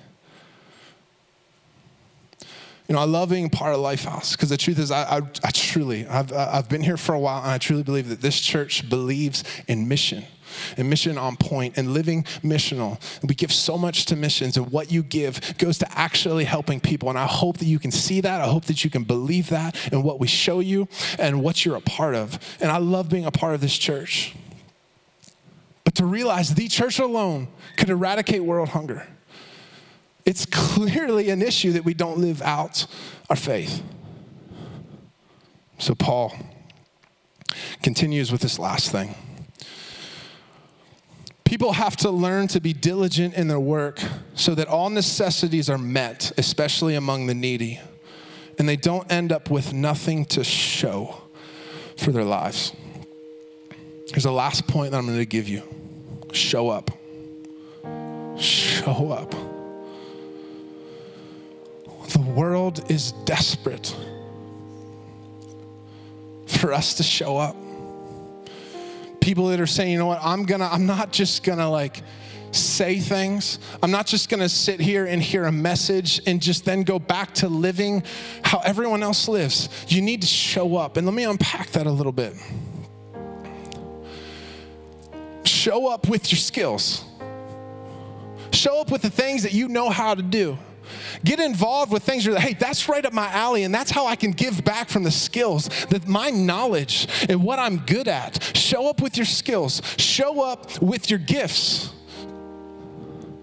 You 2.88 2.94
know, 2.94 3.01
I 3.01 3.05
love 3.05 3.31
being 3.31 3.49
part 3.49 3.75
of 3.75 3.81
Lifehouse 3.81 4.33
because 4.33 4.51
the 4.51 4.59
truth 4.59 4.79
is, 4.79 4.90
I, 4.90 5.05
I, 5.05 5.16
I 5.42 5.51
truly, 5.53 6.07
I've, 6.07 6.31
I've 6.33 6.68
been 6.68 6.83
here 6.83 6.99
for 6.99 7.14
a 7.14 7.18
while, 7.18 7.40
and 7.40 7.51
I 7.51 7.57
truly 7.57 7.83
believe 7.83 8.11
that 8.11 8.20
this 8.20 8.38
church 8.38 8.88
believes 8.90 9.42
in 9.66 9.88
mission 9.88 10.25
and 10.77 10.90
mission 10.90 11.16
on 11.16 11.37
point 11.37 11.79
and 11.79 11.94
living 11.94 12.25
missional. 12.42 13.01
We 13.27 13.35
give 13.35 13.53
so 13.53 13.79
much 13.79 14.05
to 14.07 14.16
missions, 14.16 14.59
and 14.59 14.70
what 14.70 14.92
you 14.92 15.03
give 15.03 15.57
goes 15.57 15.79
to 15.79 15.99
actually 15.99 16.44
helping 16.44 16.79
people. 16.79 17.09
And 17.09 17.18
I 17.18 17.27
hope 17.27 17.57
that 17.59 17.64
you 17.64 17.79
can 17.79 17.90
see 17.90 18.20
that. 18.20 18.42
I 18.42 18.49
hope 18.49 18.66
that 18.66 18.85
you 18.85 18.90
can 18.90 19.05
believe 19.05 19.49
that 19.49 19.90
in 19.90 20.03
what 20.03 20.20
we 20.20 20.27
show 20.27 20.61
you 20.61 20.87
and 21.18 21.42
what 21.42 21.64
you're 21.64 21.77
a 21.77 21.81
part 21.81 22.14
of. 22.14 22.38
And 22.61 22.70
I 22.70 22.79
love 22.79 23.09
being 23.09 23.25
a 23.25 23.31
part 23.31 23.55
of 23.55 23.62
this 23.62 23.77
church. 23.79 24.35
But 25.85 25.94
to 25.97 26.05
realize 26.05 26.55
the 26.55 26.68
church 26.68 26.99
alone 26.99 27.49
could 27.79 27.88
eradicate 27.88 28.44
world 28.44 28.68
hunger 28.70 29.07
it's 30.25 30.47
clearly 30.51 31.31
an 31.31 31.43
issue 31.43 31.73
that 31.73 31.85
we 31.85 31.95
don't 31.95 32.19
live 32.19 32.43
out 32.43 32.87
our 33.31 33.37
faith. 33.37 33.83
So 35.79 35.95
Paul 35.95 36.33
Continues 37.83 38.33
with 38.33 38.41
this 38.41 38.59
last 38.59 38.91
thing. 38.91 39.15
People 41.45 41.75
have 41.75 41.97
to 41.99 42.11
learn 42.11 42.49
to 42.49 42.61
be 42.61 42.73
diligent 42.73 43.35
in 43.35 43.49
their 43.49 43.61
work 43.61 44.01
so 44.35 44.55
that 44.55 44.67
all 44.67 44.91
necessities 44.91 45.69
are 45.69 45.79
met, 45.79 46.33
especially 46.39 46.95
among 46.95 47.27
the 47.27 47.35
needy, 47.35 47.81
and 48.59 48.69
they 48.69 48.77
don't 48.77 49.11
end 49.13 49.31
up 49.31 49.51
with 49.51 49.73
nothing 49.73 50.25
to 50.27 50.43
show 50.43 51.23
for 51.99 52.11
their 52.11 52.25
lives. 52.25 52.73
Here's 54.09 54.25
the 54.25 54.33
last 54.33 54.67
point 54.67 54.93
that 54.93 54.99
I'm 54.99 55.07
going 55.07 55.19
to 55.19 55.27
give 55.27 55.49
you 55.49 55.63
show 56.33 56.71
up. 56.71 56.91
Show 58.37 59.13
up. 59.13 59.54
The 62.12 62.21
world 62.21 62.90
is 62.90 63.12
desperate 63.25 63.95
for 66.47 66.73
us 66.73 66.95
to 66.95 67.03
show 67.03 67.37
up. 67.37 67.57
People 69.21 69.49
that 69.49 69.61
are 69.61 69.67
saying, 69.67 69.93
you 69.93 69.99
know 69.99 70.07
what, 70.07 70.21
I'm 70.23 70.45
gonna, 70.45 70.69
I'm 70.71 70.87
not 70.87 71.12
just 71.12 71.43
gonna 71.43 71.71
like 71.71 72.03
say 72.53 73.01
things. 73.01 73.59
I'm 73.83 73.90
not 73.90 74.07
just 74.07 74.29
gonna 74.29 74.49
sit 74.49 74.81
here 74.81 75.07
and 75.07 75.23
hear 75.23 75.45
a 75.45 75.53
message 75.53 76.21
and 76.27 76.40
just 76.40 76.64
then 76.64 76.83
go 76.83 76.99
back 76.99 77.35
to 77.35 77.49
living 77.49 78.03
how 78.43 78.61
everyone 78.61 79.03
else 79.03 79.29
lives. 79.29 79.69
You 79.88 80.03
need 80.03 80.21
to 80.21 80.27
show 80.27 80.77
up. 80.77 80.97
And 80.97 81.07
let 81.07 81.14
me 81.14 81.25
unpack 81.25 81.71
that 81.71 81.87
a 81.87 81.90
little 81.90 82.12
bit. 82.12 82.35
Show 85.45 85.88
up 85.90 86.09
with 86.09 86.31
your 86.31 86.38
skills. 86.38 87.05
Show 88.53 88.81
up 88.81 88.90
with 88.90 89.03
the 89.03 89.11
things 89.11 89.43
that 89.43 89.53
you 89.53 89.69
know 89.69 89.90
how 89.90 90.14
to 90.14 90.23
do. 90.23 90.59
Get 91.25 91.40
involved 91.40 91.92
with 91.92 92.03
things 92.03 92.25
you're 92.25 92.35
like, 92.35 92.44
hey, 92.44 92.55
that's 92.55 92.88
right 92.88 93.05
up 93.05 93.12
my 93.12 93.29
alley, 93.29 93.64
and 93.64 93.75
that's 93.75 93.90
how 93.90 94.07
I 94.07 94.16
can 94.16 94.31
give 94.31 94.64
back 94.64 94.88
from 94.88 95.03
the 95.03 95.11
skills, 95.11 95.68
that 95.90 96.07
my 96.07 96.31
knowledge 96.31 97.09
and 97.29 97.42
what 97.42 97.59
I'm 97.59 97.79
good 97.79 98.09
at. 98.09 98.57
Show 98.57 98.88
up 98.88 99.01
with 99.01 99.16
your 99.16 99.27
skills, 99.27 99.83
show 99.97 100.42
up 100.42 100.81
with 100.83 101.11
your 101.11 101.18
gifts. 101.18 101.90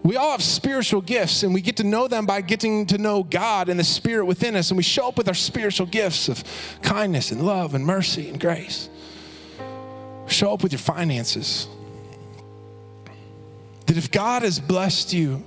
We 0.04 0.16
all 0.18 0.32
have 0.32 0.42
spiritual 0.42 1.02
gifts, 1.02 1.44
and 1.44 1.54
we 1.54 1.62
get 1.62 1.78
to 1.78 1.84
know 1.84 2.08
them 2.08 2.26
by 2.26 2.42
getting 2.42 2.88
to 2.88 2.98
know 2.98 3.24
God 3.24 3.70
and 3.70 3.80
the 3.80 3.84
Spirit 3.84 4.26
within 4.26 4.56
us. 4.56 4.72
And 4.72 4.78
we 4.78 4.84
show 4.84 5.08
up 5.08 5.18
with 5.18 5.28
our 5.28 5.36
spiritual 5.36 5.86
gifts 5.86 6.28
of 6.28 6.44
kindness 6.82 7.32
and 7.32 7.46
love 7.46 7.76
and 7.76 7.86
mercy 7.86 8.28
and 8.28 8.40
grace. 8.40 8.90
Show 10.26 10.54
up 10.54 10.64
with 10.64 10.72
your 10.72 10.80
finances. 10.80 11.68
That 13.86 13.98
if 13.98 14.10
God 14.10 14.42
has 14.42 14.60
blessed 14.60 15.14
you 15.14 15.46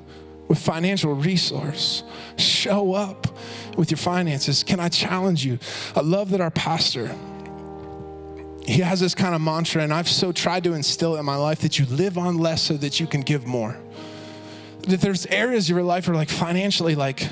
with 0.49 0.59
financial 0.59 1.15
resource. 1.15 2.03
Show 2.37 2.95
up 2.95 3.27
with 3.77 3.91
your 3.91 3.99
finances. 3.99 4.63
Can 4.63 4.81
I 4.81 4.89
challenge 4.89 5.45
you? 5.45 5.59
I 5.97 6.01
love 6.01 6.31
that 6.31 6.41
our 6.41 6.51
pastor, 6.51 7.15
he 8.67 8.81
has 8.81 9.01
this 9.01 9.15
kind 9.15 9.35
of 9.35 9.41
mantra, 9.41 9.83
and 9.83 9.93
I've 9.93 10.09
so 10.09 10.33
tried 10.33 10.65
to 10.65 10.75
instill 10.75 11.17
it 11.17 11.21
in 11.21 11.25
my 11.25 11.37
life 11.37 11.61
that 11.61 11.79
you 11.79 11.87
live 11.87 12.19
on 12.19 12.39
less 12.39 12.63
so 12.63 12.75
that 12.79 13.01
you 13.01 13.07
can 13.07 13.21
give 13.21 13.47
more. 13.47 13.77
That 14.83 15.01
there's 15.01 15.27
areas 15.27 15.71
of 15.71 15.77
your 15.77 15.85
life 15.85 16.09
where, 16.09 16.17
like, 16.17 16.29
financially, 16.29 16.95
like, 16.95 17.29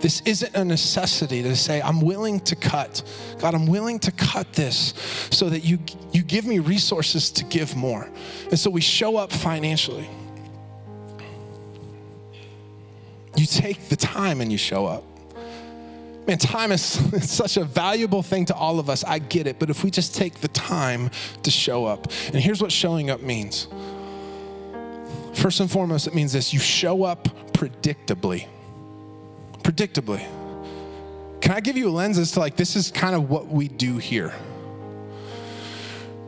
this 0.00 0.22
isn't 0.24 0.54
a 0.54 0.64
necessity 0.64 1.42
to 1.42 1.54
say, 1.54 1.82
I'm 1.82 2.00
willing 2.00 2.40
to 2.40 2.56
cut. 2.56 3.02
God, 3.38 3.54
I'm 3.54 3.66
willing 3.66 3.98
to 4.00 4.12
cut 4.12 4.50
this 4.54 4.94
so 5.30 5.50
that 5.50 5.60
you, 5.60 5.78
you 6.12 6.22
give 6.22 6.46
me 6.46 6.58
resources 6.58 7.30
to 7.32 7.44
give 7.44 7.76
more. 7.76 8.08
And 8.48 8.58
so 8.58 8.70
we 8.70 8.80
show 8.80 9.18
up 9.18 9.30
financially. 9.30 10.08
You 13.36 13.46
take 13.46 13.88
the 13.88 13.96
time 13.96 14.40
and 14.40 14.50
you 14.50 14.58
show 14.58 14.86
up. 14.86 15.04
Man, 16.26 16.38
time 16.38 16.72
is 16.72 16.82
such 17.30 17.56
a 17.56 17.64
valuable 17.64 18.22
thing 18.22 18.44
to 18.46 18.54
all 18.54 18.78
of 18.78 18.90
us. 18.90 19.04
I 19.04 19.18
get 19.18 19.46
it. 19.46 19.58
But 19.58 19.70
if 19.70 19.82
we 19.82 19.90
just 19.90 20.14
take 20.14 20.40
the 20.40 20.48
time 20.48 21.10
to 21.42 21.50
show 21.50 21.86
up, 21.86 22.06
and 22.26 22.36
here's 22.36 22.60
what 22.60 22.70
showing 22.70 23.10
up 23.10 23.20
means 23.20 23.68
first 25.34 25.60
and 25.60 25.70
foremost, 25.70 26.06
it 26.06 26.14
means 26.14 26.32
this 26.32 26.52
you 26.52 26.60
show 26.60 27.04
up 27.04 27.24
predictably. 27.52 28.46
Predictably. 29.62 30.20
Can 31.40 31.52
I 31.52 31.60
give 31.60 31.76
you 31.76 31.88
a 31.88 31.90
lens 31.90 32.18
as 32.18 32.32
to 32.32 32.40
like, 32.40 32.56
this 32.56 32.76
is 32.76 32.90
kind 32.90 33.14
of 33.14 33.30
what 33.30 33.48
we 33.48 33.68
do 33.68 33.96
here? 33.96 34.34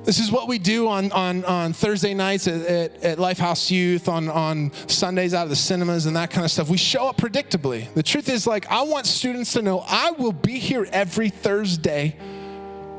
This 0.05 0.19
is 0.19 0.33
what 0.33 0.49
we 0.49 0.59
do 0.59 0.89
on, 0.89 1.13
on, 1.13 1.45
on 1.45 1.73
Thursday 1.73 2.13
nights 2.13 2.49
at, 2.49 2.67
at, 2.67 3.05
at 3.05 3.19
Lifehouse 3.19 3.71
Youth, 3.71 4.09
on, 4.09 4.29
on 4.29 4.73
Sundays 4.89 5.33
out 5.33 5.45
of 5.45 5.49
the 5.49 5.57
cinemas 5.57 6.07
and 6.07 6.17
that 6.17 6.31
kind 6.31 6.45
of 6.45 6.51
stuff. 6.51 6.69
We 6.69 6.77
show 6.77 7.09
up 7.09 7.19
predictably. 7.19 7.93
The 7.95 8.03
truth 8.03 8.29
is, 8.29 8.45
like, 8.45 8.67
I 8.67 8.83
want 8.83 9.07
students 9.07 9.53
to 9.53 9.63
know 9.63 9.85
I 9.87 10.11
will 10.11 10.33
be 10.33 10.59
here 10.59 10.89
every 10.91 11.31
Thursday 11.31 12.17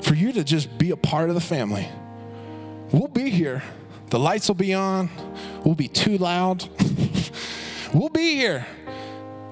for 0.01 0.13
you 0.13 0.31
to 0.31 0.45
just 0.45 0.77
be 0.77 0.91
a 0.91 0.95
part 0.97 1.27
of 1.27 1.35
the 1.35 1.41
family. 1.41 1.89
We'll 2.93 3.09
be 3.09 3.29
here. 3.29 3.63
The 4.09 4.19
lights 4.19 4.47
will 4.47 4.55
be 4.55 4.73
on. 4.73 5.09
We'll 5.65 5.75
be 5.75 5.89
too 5.89 6.17
loud. 6.17 6.69
we'll 7.93 8.09
be 8.09 8.35
here. 8.35 8.65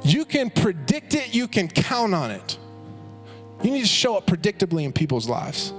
You 0.03 0.23
can 0.23 0.51
predict 0.51 1.15
it, 1.15 1.35
you 1.35 1.49
can 1.49 1.67
count 1.67 2.13
on 2.13 2.31
it. 2.31 2.57
You 3.61 3.71
need 3.71 3.81
to 3.81 3.87
show 3.87 4.15
up 4.15 4.25
predictably 4.25 4.83
in 4.83 4.93
people's 4.93 5.27
lives 5.27 5.73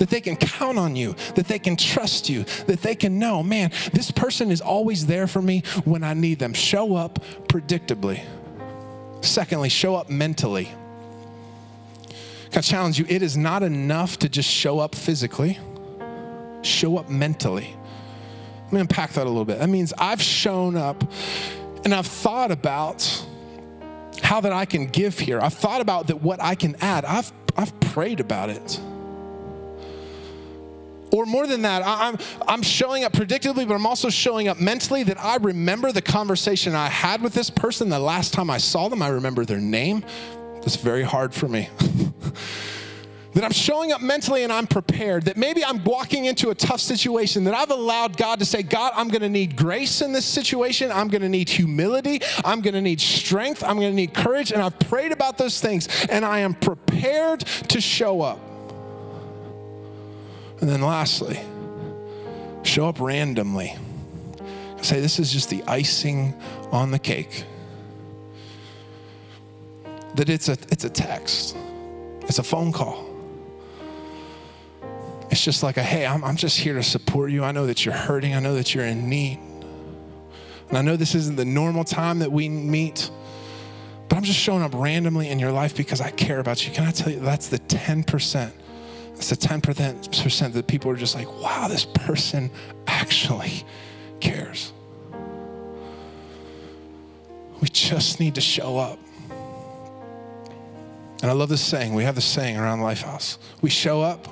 that 0.00 0.08
they 0.08 0.20
can 0.20 0.34
count 0.34 0.78
on 0.78 0.96
you, 0.96 1.14
that 1.34 1.46
they 1.46 1.58
can 1.58 1.76
trust 1.76 2.30
you, 2.30 2.44
that 2.66 2.80
they 2.80 2.94
can 2.94 3.18
know, 3.18 3.42
man, 3.42 3.70
this 3.92 4.10
person 4.10 4.50
is 4.50 4.62
always 4.62 5.06
there 5.06 5.26
for 5.26 5.42
me 5.42 5.62
when 5.84 6.02
I 6.02 6.14
need 6.14 6.38
them. 6.38 6.54
Show 6.54 6.96
up 6.96 7.18
predictably. 7.48 8.24
Secondly, 9.20 9.68
show 9.68 9.94
up 9.96 10.08
mentally. 10.08 10.70
I 12.56 12.62
challenge 12.62 12.98
you? 12.98 13.04
It 13.08 13.22
is 13.22 13.36
not 13.36 13.62
enough 13.62 14.18
to 14.20 14.28
just 14.28 14.48
show 14.48 14.78
up 14.78 14.94
physically, 14.94 15.58
show 16.62 16.96
up 16.96 17.10
mentally. 17.10 17.76
Let 18.64 18.72
me 18.72 18.80
unpack 18.80 19.12
that 19.12 19.26
a 19.26 19.28
little 19.28 19.44
bit. 19.44 19.58
That 19.58 19.68
means 19.68 19.92
I've 19.98 20.22
shown 20.22 20.76
up 20.76 21.04
and 21.84 21.94
I've 21.94 22.06
thought 22.06 22.50
about 22.50 23.26
how 24.22 24.40
that 24.40 24.52
I 24.52 24.64
can 24.64 24.86
give 24.86 25.18
here. 25.18 25.40
I've 25.40 25.54
thought 25.54 25.82
about 25.82 26.06
that 26.06 26.22
what 26.22 26.42
I 26.42 26.54
can 26.54 26.74
add. 26.80 27.04
I've 27.04 27.30
I've 27.54 27.78
prayed 27.80 28.20
about 28.20 28.48
it. 28.48 28.80
Or 31.12 31.26
more 31.26 31.46
than 31.46 31.62
that, 31.62 31.82
I'm, 31.84 32.18
I'm 32.46 32.62
showing 32.62 33.04
up 33.04 33.12
predictably, 33.12 33.66
but 33.66 33.74
I'm 33.74 33.86
also 33.86 34.10
showing 34.10 34.48
up 34.48 34.60
mentally 34.60 35.02
that 35.04 35.22
I 35.22 35.36
remember 35.36 35.92
the 35.92 36.02
conversation 36.02 36.74
I 36.74 36.88
had 36.88 37.22
with 37.22 37.34
this 37.34 37.50
person 37.50 37.88
the 37.88 37.98
last 37.98 38.32
time 38.32 38.48
I 38.48 38.58
saw 38.58 38.88
them. 38.88 39.02
I 39.02 39.08
remember 39.08 39.44
their 39.44 39.60
name. 39.60 40.04
That's 40.60 40.76
very 40.76 41.02
hard 41.02 41.34
for 41.34 41.48
me. 41.48 41.68
that 43.34 43.44
I'm 43.44 43.52
showing 43.52 43.92
up 43.92 44.00
mentally 44.00 44.42
and 44.42 44.52
I'm 44.52 44.66
prepared, 44.66 45.24
that 45.24 45.36
maybe 45.36 45.64
I'm 45.64 45.82
walking 45.84 46.24
into 46.24 46.50
a 46.50 46.54
tough 46.54 46.80
situation, 46.80 47.44
that 47.44 47.54
I've 47.54 47.70
allowed 47.70 48.16
God 48.16 48.40
to 48.40 48.44
say, 48.44 48.62
God, 48.62 48.92
I'm 48.94 49.08
gonna 49.08 49.28
need 49.28 49.56
grace 49.56 50.02
in 50.02 50.12
this 50.12 50.24
situation. 50.24 50.90
I'm 50.90 51.08
gonna 51.08 51.28
need 51.28 51.48
humility. 51.48 52.20
I'm 52.44 52.60
gonna 52.60 52.82
need 52.82 53.00
strength. 53.00 53.62
I'm 53.62 53.76
gonna 53.76 53.92
need 53.92 54.14
courage. 54.14 54.52
And 54.52 54.60
I've 54.62 54.78
prayed 54.78 55.12
about 55.12 55.38
those 55.38 55.60
things 55.60 55.88
and 56.06 56.24
I 56.24 56.40
am 56.40 56.54
prepared 56.54 57.40
to 57.40 57.80
show 57.80 58.20
up. 58.20 58.49
And 60.60 60.68
then 60.68 60.82
lastly, 60.82 61.40
show 62.62 62.88
up 62.88 63.00
randomly. 63.00 63.76
Say, 64.82 65.00
this 65.00 65.18
is 65.18 65.32
just 65.32 65.50
the 65.50 65.62
icing 65.64 66.34
on 66.70 66.90
the 66.90 66.98
cake. 66.98 67.44
That 70.14 70.28
it's 70.28 70.48
a, 70.48 70.56
it's 70.70 70.84
a 70.84 70.90
text, 70.90 71.56
it's 72.22 72.38
a 72.38 72.42
phone 72.42 72.72
call. 72.72 73.06
It's 75.30 75.44
just 75.44 75.62
like 75.62 75.76
a, 75.76 75.82
hey, 75.82 76.06
I'm, 76.06 76.24
I'm 76.24 76.36
just 76.36 76.58
here 76.58 76.74
to 76.74 76.82
support 76.82 77.30
you. 77.30 77.44
I 77.44 77.52
know 77.52 77.66
that 77.66 77.84
you're 77.84 77.94
hurting. 77.94 78.34
I 78.34 78.40
know 78.40 78.54
that 78.54 78.74
you're 78.74 78.84
in 78.84 79.08
need. 79.08 79.38
And 80.68 80.78
I 80.78 80.82
know 80.82 80.96
this 80.96 81.14
isn't 81.14 81.36
the 81.36 81.44
normal 81.44 81.84
time 81.84 82.18
that 82.18 82.32
we 82.32 82.48
meet, 82.48 83.10
but 84.08 84.16
I'm 84.16 84.24
just 84.24 84.40
showing 84.40 84.62
up 84.62 84.72
randomly 84.74 85.28
in 85.28 85.38
your 85.38 85.52
life 85.52 85.76
because 85.76 86.00
I 86.00 86.10
care 86.10 86.40
about 86.40 86.66
you. 86.66 86.72
Can 86.72 86.84
I 86.84 86.90
tell 86.90 87.12
you, 87.12 87.20
that's 87.20 87.46
the 87.46 87.60
10% 87.60 88.52
it's 89.20 89.28
the 89.28 89.36
10% 89.36 90.52
that 90.54 90.66
people 90.66 90.90
are 90.90 90.96
just 90.96 91.14
like, 91.14 91.30
wow, 91.42 91.68
this 91.68 91.84
person 91.84 92.50
actually 92.86 93.66
cares. 94.18 94.72
We 97.60 97.68
just 97.68 98.18
need 98.18 98.36
to 98.36 98.40
show 98.40 98.78
up. 98.78 98.98
And 101.20 101.30
I 101.30 101.32
love 101.32 101.50
this 101.50 101.60
saying. 101.60 101.92
We 101.92 102.04
have 102.04 102.14
this 102.14 102.24
saying 102.24 102.56
around 102.56 102.78
Lifehouse. 102.78 103.36
We 103.60 103.68
show 103.68 104.00
up 104.00 104.26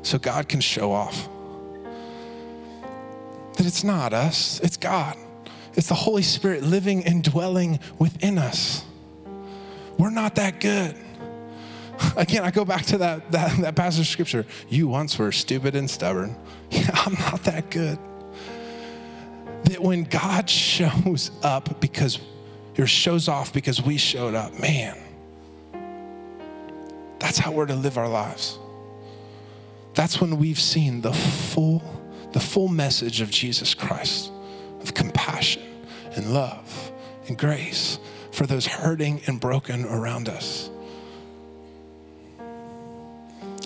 so 0.00 0.18
God 0.18 0.48
can 0.48 0.62
show 0.62 0.92
off. 0.92 1.28
That 3.58 3.66
it's 3.66 3.84
not 3.84 4.14
us, 4.14 4.60
it's 4.60 4.78
God. 4.78 5.18
It's 5.74 5.88
the 5.88 5.94
Holy 5.94 6.22
Spirit 6.22 6.62
living 6.62 7.04
and 7.04 7.22
dwelling 7.22 7.80
within 7.98 8.38
us. 8.38 8.82
We're 9.98 10.08
not 10.08 10.36
that 10.36 10.58
good. 10.58 10.96
Again, 12.16 12.42
I 12.44 12.50
go 12.50 12.64
back 12.64 12.84
to 12.86 12.98
that, 12.98 13.30
that, 13.32 13.58
that 13.60 13.74
passage 13.76 14.00
of 14.00 14.06
scripture. 14.06 14.46
You 14.68 14.88
once 14.88 15.18
were 15.18 15.32
stupid 15.32 15.74
and 15.74 15.90
stubborn. 15.90 16.36
Yeah, 16.70 16.88
I'm 16.94 17.12
not 17.14 17.44
that 17.44 17.70
good. 17.70 17.98
That 19.64 19.82
when 19.82 20.04
God 20.04 20.48
shows 20.48 21.30
up 21.42 21.82
because, 21.82 22.18
or 22.78 22.86
shows 22.86 23.28
off 23.28 23.52
because 23.52 23.82
we 23.82 23.98
showed 23.98 24.34
up, 24.34 24.58
man, 24.58 24.96
that's 27.18 27.36
how 27.36 27.52
we're 27.52 27.66
to 27.66 27.74
live 27.74 27.98
our 27.98 28.08
lives. 28.08 28.58
that's 29.94 30.18
when 30.20 30.38
we've 30.38 30.58
seen 30.58 31.02
the 31.02 31.12
full, 31.12 31.82
the 32.32 32.40
full 32.40 32.68
message 32.68 33.20
of 33.20 33.30
Jesus 33.30 33.74
Christ 33.74 34.32
of 34.80 34.94
compassion 34.94 35.62
and 36.14 36.32
love 36.32 36.92
and 37.28 37.36
grace 37.38 37.98
for 38.32 38.46
those 38.46 38.66
hurting 38.66 39.20
and 39.26 39.40
broken 39.40 39.84
around 39.84 40.28
us. 40.28 40.70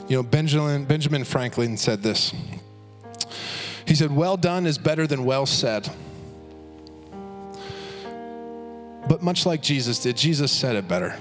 You 0.08 0.16
know, 0.16 0.22
Benjamin, 0.22 0.84
Benjamin 0.84 1.24
Franklin 1.24 1.76
said 1.76 2.02
this. 2.02 2.32
He 3.86 3.94
said, 3.94 4.14
Well 4.14 4.36
done 4.36 4.66
is 4.66 4.78
better 4.78 5.06
than 5.06 5.24
well 5.24 5.46
said. 5.46 5.88
But 9.08 9.22
much 9.22 9.46
like 9.46 9.62
Jesus 9.62 10.00
did, 10.00 10.16
Jesus 10.16 10.50
said 10.50 10.76
it 10.76 10.88
better. 10.88 11.16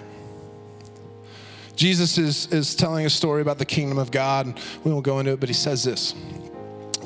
Jesus 1.76 2.18
is, 2.18 2.52
is 2.54 2.76
telling 2.76 3.06
a 3.06 3.10
story 3.10 3.42
about 3.42 3.58
the 3.58 3.66
kingdom 3.66 3.98
of 3.98 4.10
God. 4.10 4.60
We 4.84 4.92
won't 4.92 5.06
go 5.06 5.20
into 5.20 5.34
it, 5.34 5.40
but 5.40 5.50
he 5.50 5.54
says 5.54 5.84
this 5.84 6.16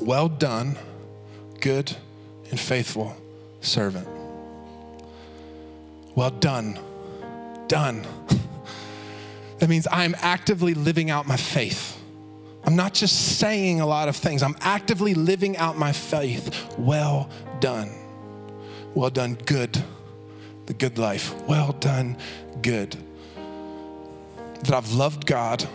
Well 0.02 0.30
done, 0.30 0.78
good 1.60 1.96
and 2.50 2.60
faithful 2.60 3.16
servant. 3.62 4.08
Well 6.16 6.32
done. 6.32 6.80
Done. 7.68 8.06
That 9.60 9.70
means 9.70 9.88
I'm 9.92 10.16
actively 10.20 10.74
living 10.74 11.10
out 11.10 11.28
my 11.28 11.38
faith. 11.38 11.98
I'm 12.64 12.76
not 12.76 12.94
just 12.94 13.40
saying 13.40 13.82
a 13.82 13.86
lot 13.86 14.10
of 14.10 14.16
things, 14.16 14.44
I'm 14.44 14.58
actively 14.62 15.14
living 15.14 15.58
out 15.58 15.78
my 15.78 15.92
faith. 15.92 16.76
Well 16.78 17.30
done. 17.60 17.92
Well 18.94 19.10
done, 19.10 19.36
good. 19.46 19.82
The 20.66 20.74
good 20.74 20.98
life. 20.98 21.34
Well 21.48 21.74
done, 21.74 22.18
good. 22.62 22.96
That 24.64 24.74
I've 24.74 24.92
loved 24.92 25.26
God 25.26 25.68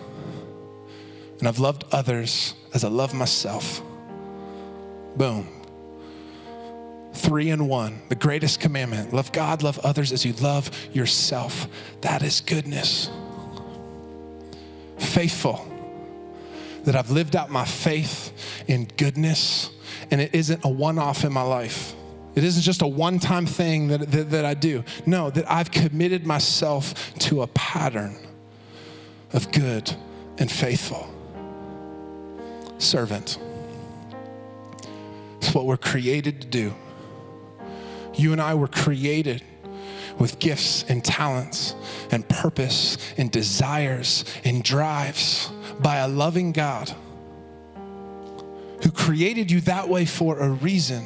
and 1.38 1.48
I've 1.48 1.58
loved 1.58 1.84
others 1.90 2.54
as 2.72 2.84
I 2.84 2.88
love 2.88 3.12
myself. 3.14 3.82
Boom. 5.16 5.48
Three 7.12 7.50
in 7.50 7.68
one, 7.68 8.02
the 8.08 8.14
greatest 8.14 8.60
commandment 8.60 9.12
love 9.12 9.32
God, 9.32 9.62
love 9.62 9.78
others 9.80 10.12
as 10.12 10.24
you 10.24 10.32
love 10.34 10.70
yourself. 10.92 11.66
That 12.02 12.22
is 12.22 12.40
goodness. 12.40 13.08
Faithful, 15.04 15.66
that 16.84 16.96
I've 16.96 17.10
lived 17.10 17.36
out 17.36 17.50
my 17.50 17.64
faith 17.64 18.32
in 18.66 18.88
goodness, 18.96 19.70
and 20.10 20.20
it 20.20 20.34
isn't 20.34 20.64
a 20.64 20.68
one 20.68 20.98
off 20.98 21.24
in 21.24 21.32
my 21.32 21.42
life. 21.42 21.94
It 22.34 22.42
isn't 22.42 22.62
just 22.62 22.82
a 22.82 22.86
one 22.86 23.18
time 23.20 23.46
thing 23.46 23.88
that, 23.88 24.10
that, 24.10 24.30
that, 24.30 24.44
I 24.44 24.54
do. 24.54 24.82
No, 25.06 25.30
that 25.30 25.50
I've 25.50 25.70
committed 25.70 26.26
myself 26.26 27.14
to 27.20 27.42
a 27.42 27.46
pattern 27.48 28.16
of 29.32 29.52
good 29.52 29.94
and 30.38 30.50
faithful. 30.50 31.08
Servant. 32.78 33.38
It's 35.38 35.54
what 35.54 35.66
we're 35.66 35.76
created 35.76 36.40
to 36.40 36.46
do. 36.46 36.74
You 38.14 38.32
and 38.32 38.40
I 38.40 38.54
were 38.54 38.68
created 38.68 39.42
with 40.18 40.38
gifts 40.38 40.84
and 40.88 41.04
talents 41.04 41.74
and 42.10 42.28
purpose 42.28 42.98
and 43.16 43.30
desires 43.30 44.24
and 44.44 44.62
drives 44.62 45.50
by 45.80 45.96
a 45.96 46.08
loving 46.08 46.52
God 46.52 46.94
who 48.82 48.90
created 48.90 49.50
you 49.50 49.60
that 49.62 49.88
way 49.88 50.04
for 50.04 50.38
a 50.38 50.48
reason. 50.48 51.04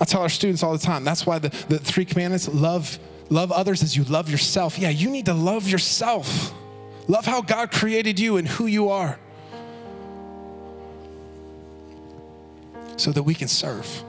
I 0.00 0.04
tell 0.04 0.22
our 0.22 0.28
students 0.28 0.62
all 0.62 0.72
the 0.72 0.78
time 0.78 1.04
that's 1.04 1.26
why 1.26 1.38
the, 1.38 1.48
the 1.68 1.78
three 1.78 2.04
commandments 2.04 2.48
love, 2.48 2.98
love 3.30 3.50
others 3.50 3.82
as 3.82 3.96
you 3.96 4.04
love 4.04 4.30
yourself. 4.30 4.78
Yeah, 4.78 4.90
you 4.90 5.10
need 5.10 5.26
to 5.26 5.34
love 5.34 5.68
yourself. 5.68 6.52
Love 7.08 7.24
how 7.24 7.40
God 7.40 7.70
created 7.72 8.20
you 8.20 8.36
and 8.36 8.46
who 8.46 8.66
you 8.66 8.90
are 8.90 9.18
so 12.96 13.12
that 13.12 13.22
we 13.22 13.34
can 13.34 13.48
serve 13.48 14.04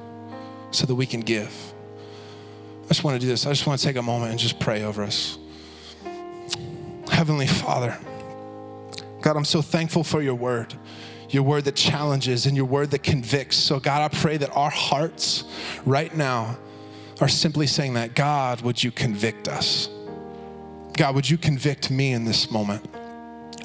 so 0.71 0.85
that 0.85 0.95
we 0.95 1.05
can 1.05 1.21
give. 1.21 1.73
I 2.89 2.91
just 2.91 3.03
want 3.03 3.13
to 3.13 3.19
do 3.19 3.27
this. 3.27 3.45
I 3.45 3.51
just 3.51 3.67
want 3.67 3.79
to 3.79 3.85
take 3.85 3.97
a 3.97 4.01
moment 4.01 4.31
and 4.31 4.39
just 4.39 4.59
pray 4.59 4.83
over 4.83 5.03
us. 5.03 5.37
Heavenly 7.11 7.45
Father, 7.45 7.95
God, 9.21 9.37
I'm 9.37 9.45
so 9.45 9.61
thankful 9.61 10.03
for 10.03 10.23
your 10.23 10.33
word, 10.33 10.73
your 11.29 11.43
word 11.43 11.65
that 11.65 11.75
challenges 11.75 12.47
and 12.47 12.57
your 12.57 12.65
word 12.65 12.89
that 12.89 13.03
convicts. 13.03 13.57
So, 13.57 13.79
God, 13.79 14.11
I 14.11 14.17
pray 14.17 14.37
that 14.37 14.49
our 14.55 14.71
hearts 14.71 15.43
right 15.85 16.15
now 16.15 16.57
are 17.21 17.27
simply 17.27 17.67
saying 17.67 17.93
that 17.93 18.15
God, 18.15 18.61
would 18.61 18.83
you 18.83 18.89
convict 18.89 19.47
us? 19.47 19.87
God, 20.93 21.13
would 21.13 21.29
you 21.29 21.37
convict 21.37 21.91
me 21.91 22.13
in 22.13 22.25
this 22.25 22.49
moment? 22.49 22.83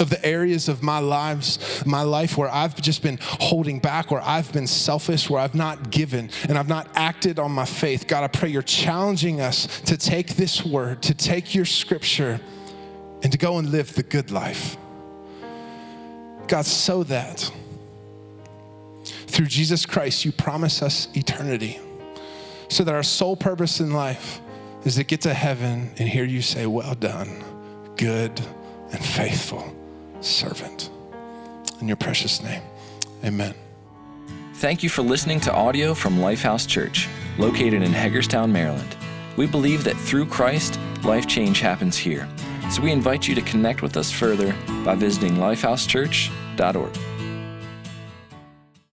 Of 0.04 0.10
the 0.10 0.24
areas 0.24 0.68
of 0.68 0.82
my 0.82 0.98
lives, 0.98 1.82
my 1.84 2.02
life 2.02 2.36
where 2.36 2.48
I've 2.48 2.80
just 2.80 3.02
been 3.02 3.18
holding 3.22 3.80
back, 3.80 4.10
where 4.10 4.20
I've 4.20 4.52
been 4.52 4.66
selfish, 4.66 5.28
where 5.28 5.40
I've 5.40 5.54
not 5.54 5.90
given 5.90 6.30
and 6.48 6.56
I've 6.56 6.68
not 6.68 6.88
acted 6.94 7.38
on 7.38 7.50
my 7.50 7.64
faith. 7.64 8.06
God, 8.06 8.22
I 8.22 8.28
pray 8.28 8.50
you're 8.50 8.62
challenging 8.62 9.40
us 9.40 9.80
to 9.82 9.96
take 9.96 10.36
this 10.36 10.64
word, 10.64 11.02
to 11.04 11.14
take 11.14 11.54
your 11.54 11.64
scripture, 11.64 12.38
and 13.22 13.32
to 13.32 13.38
go 13.38 13.58
and 13.58 13.70
live 13.70 13.94
the 13.94 14.02
good 14.02 14.30
life. 14.30 14.76
God, 16.46 16.66
so 16.66 17.02
that 17.04 17.50
through 19.06 19.46
Jesus 19.46 19.86
Christ, 19.86 20.24
you 20.24 20.32
promise 20.32 20.82
us 20.82 21.08
eternity, 21.14 21.80
so 22.68 22.84
that 22.84 22.94
our 22.94 23.02
sole 23.02 23.36
purpose 23.36 23.80
in 23.80 23.92
life 23.92 24.40
is 24.84 24.96
to 24.96 25.04
get 25.04 25.22
to 25.22 25.32
heaven 25.32 25.90
and 25.98 26.06
hear 26.06 26.24
you 26.24 26.42
say, 26.42 26.66
Well 26.66 26.94
done, 26.94 27.42
good 27.96 28.38
and 28.92 29.02
faithful 29.02 29.73
servant. 30.24 30.90
In 31.80 31.88
your 31.88 31.96
precious 31.96 32.42
name, 32.42 32.62
amen. 33.24 33.54
Thank 34.54 34.82
you 34.82 34.88
for 34.88 35.02
listening 35.02 35.40
to 35.40 35.52
audio 35.52 35.94
from 35.94 36.18
Lifehouse 36.18 36.66
Church, 36.66 37.08
located 37.38 37.82
in 37.82 37.92
Hagerstown, 37.92 38.52
Maryland. 38.52 38.96
We 39.36 39.46
believe 39.46 39.84
that 39.84 39.96
through 39.96 40.26
Christ, 40.26 40.78
life 41.02 41.26
change 41.26 41.60
happens 41.60 41.96
here. 41.96 42.28
So 42.70 42.80
we 42.80 42.92
invite 42.92 43.28
you 43.28 43.34
to 43.34 43.42
connect 43.42 43.82
with 43.82 43.96
us 43.96 44.10
further 44.10 44.54
by 44.84 44.94
visiting 44.94 45.36
lifehousechurch.org. 45.36 47.13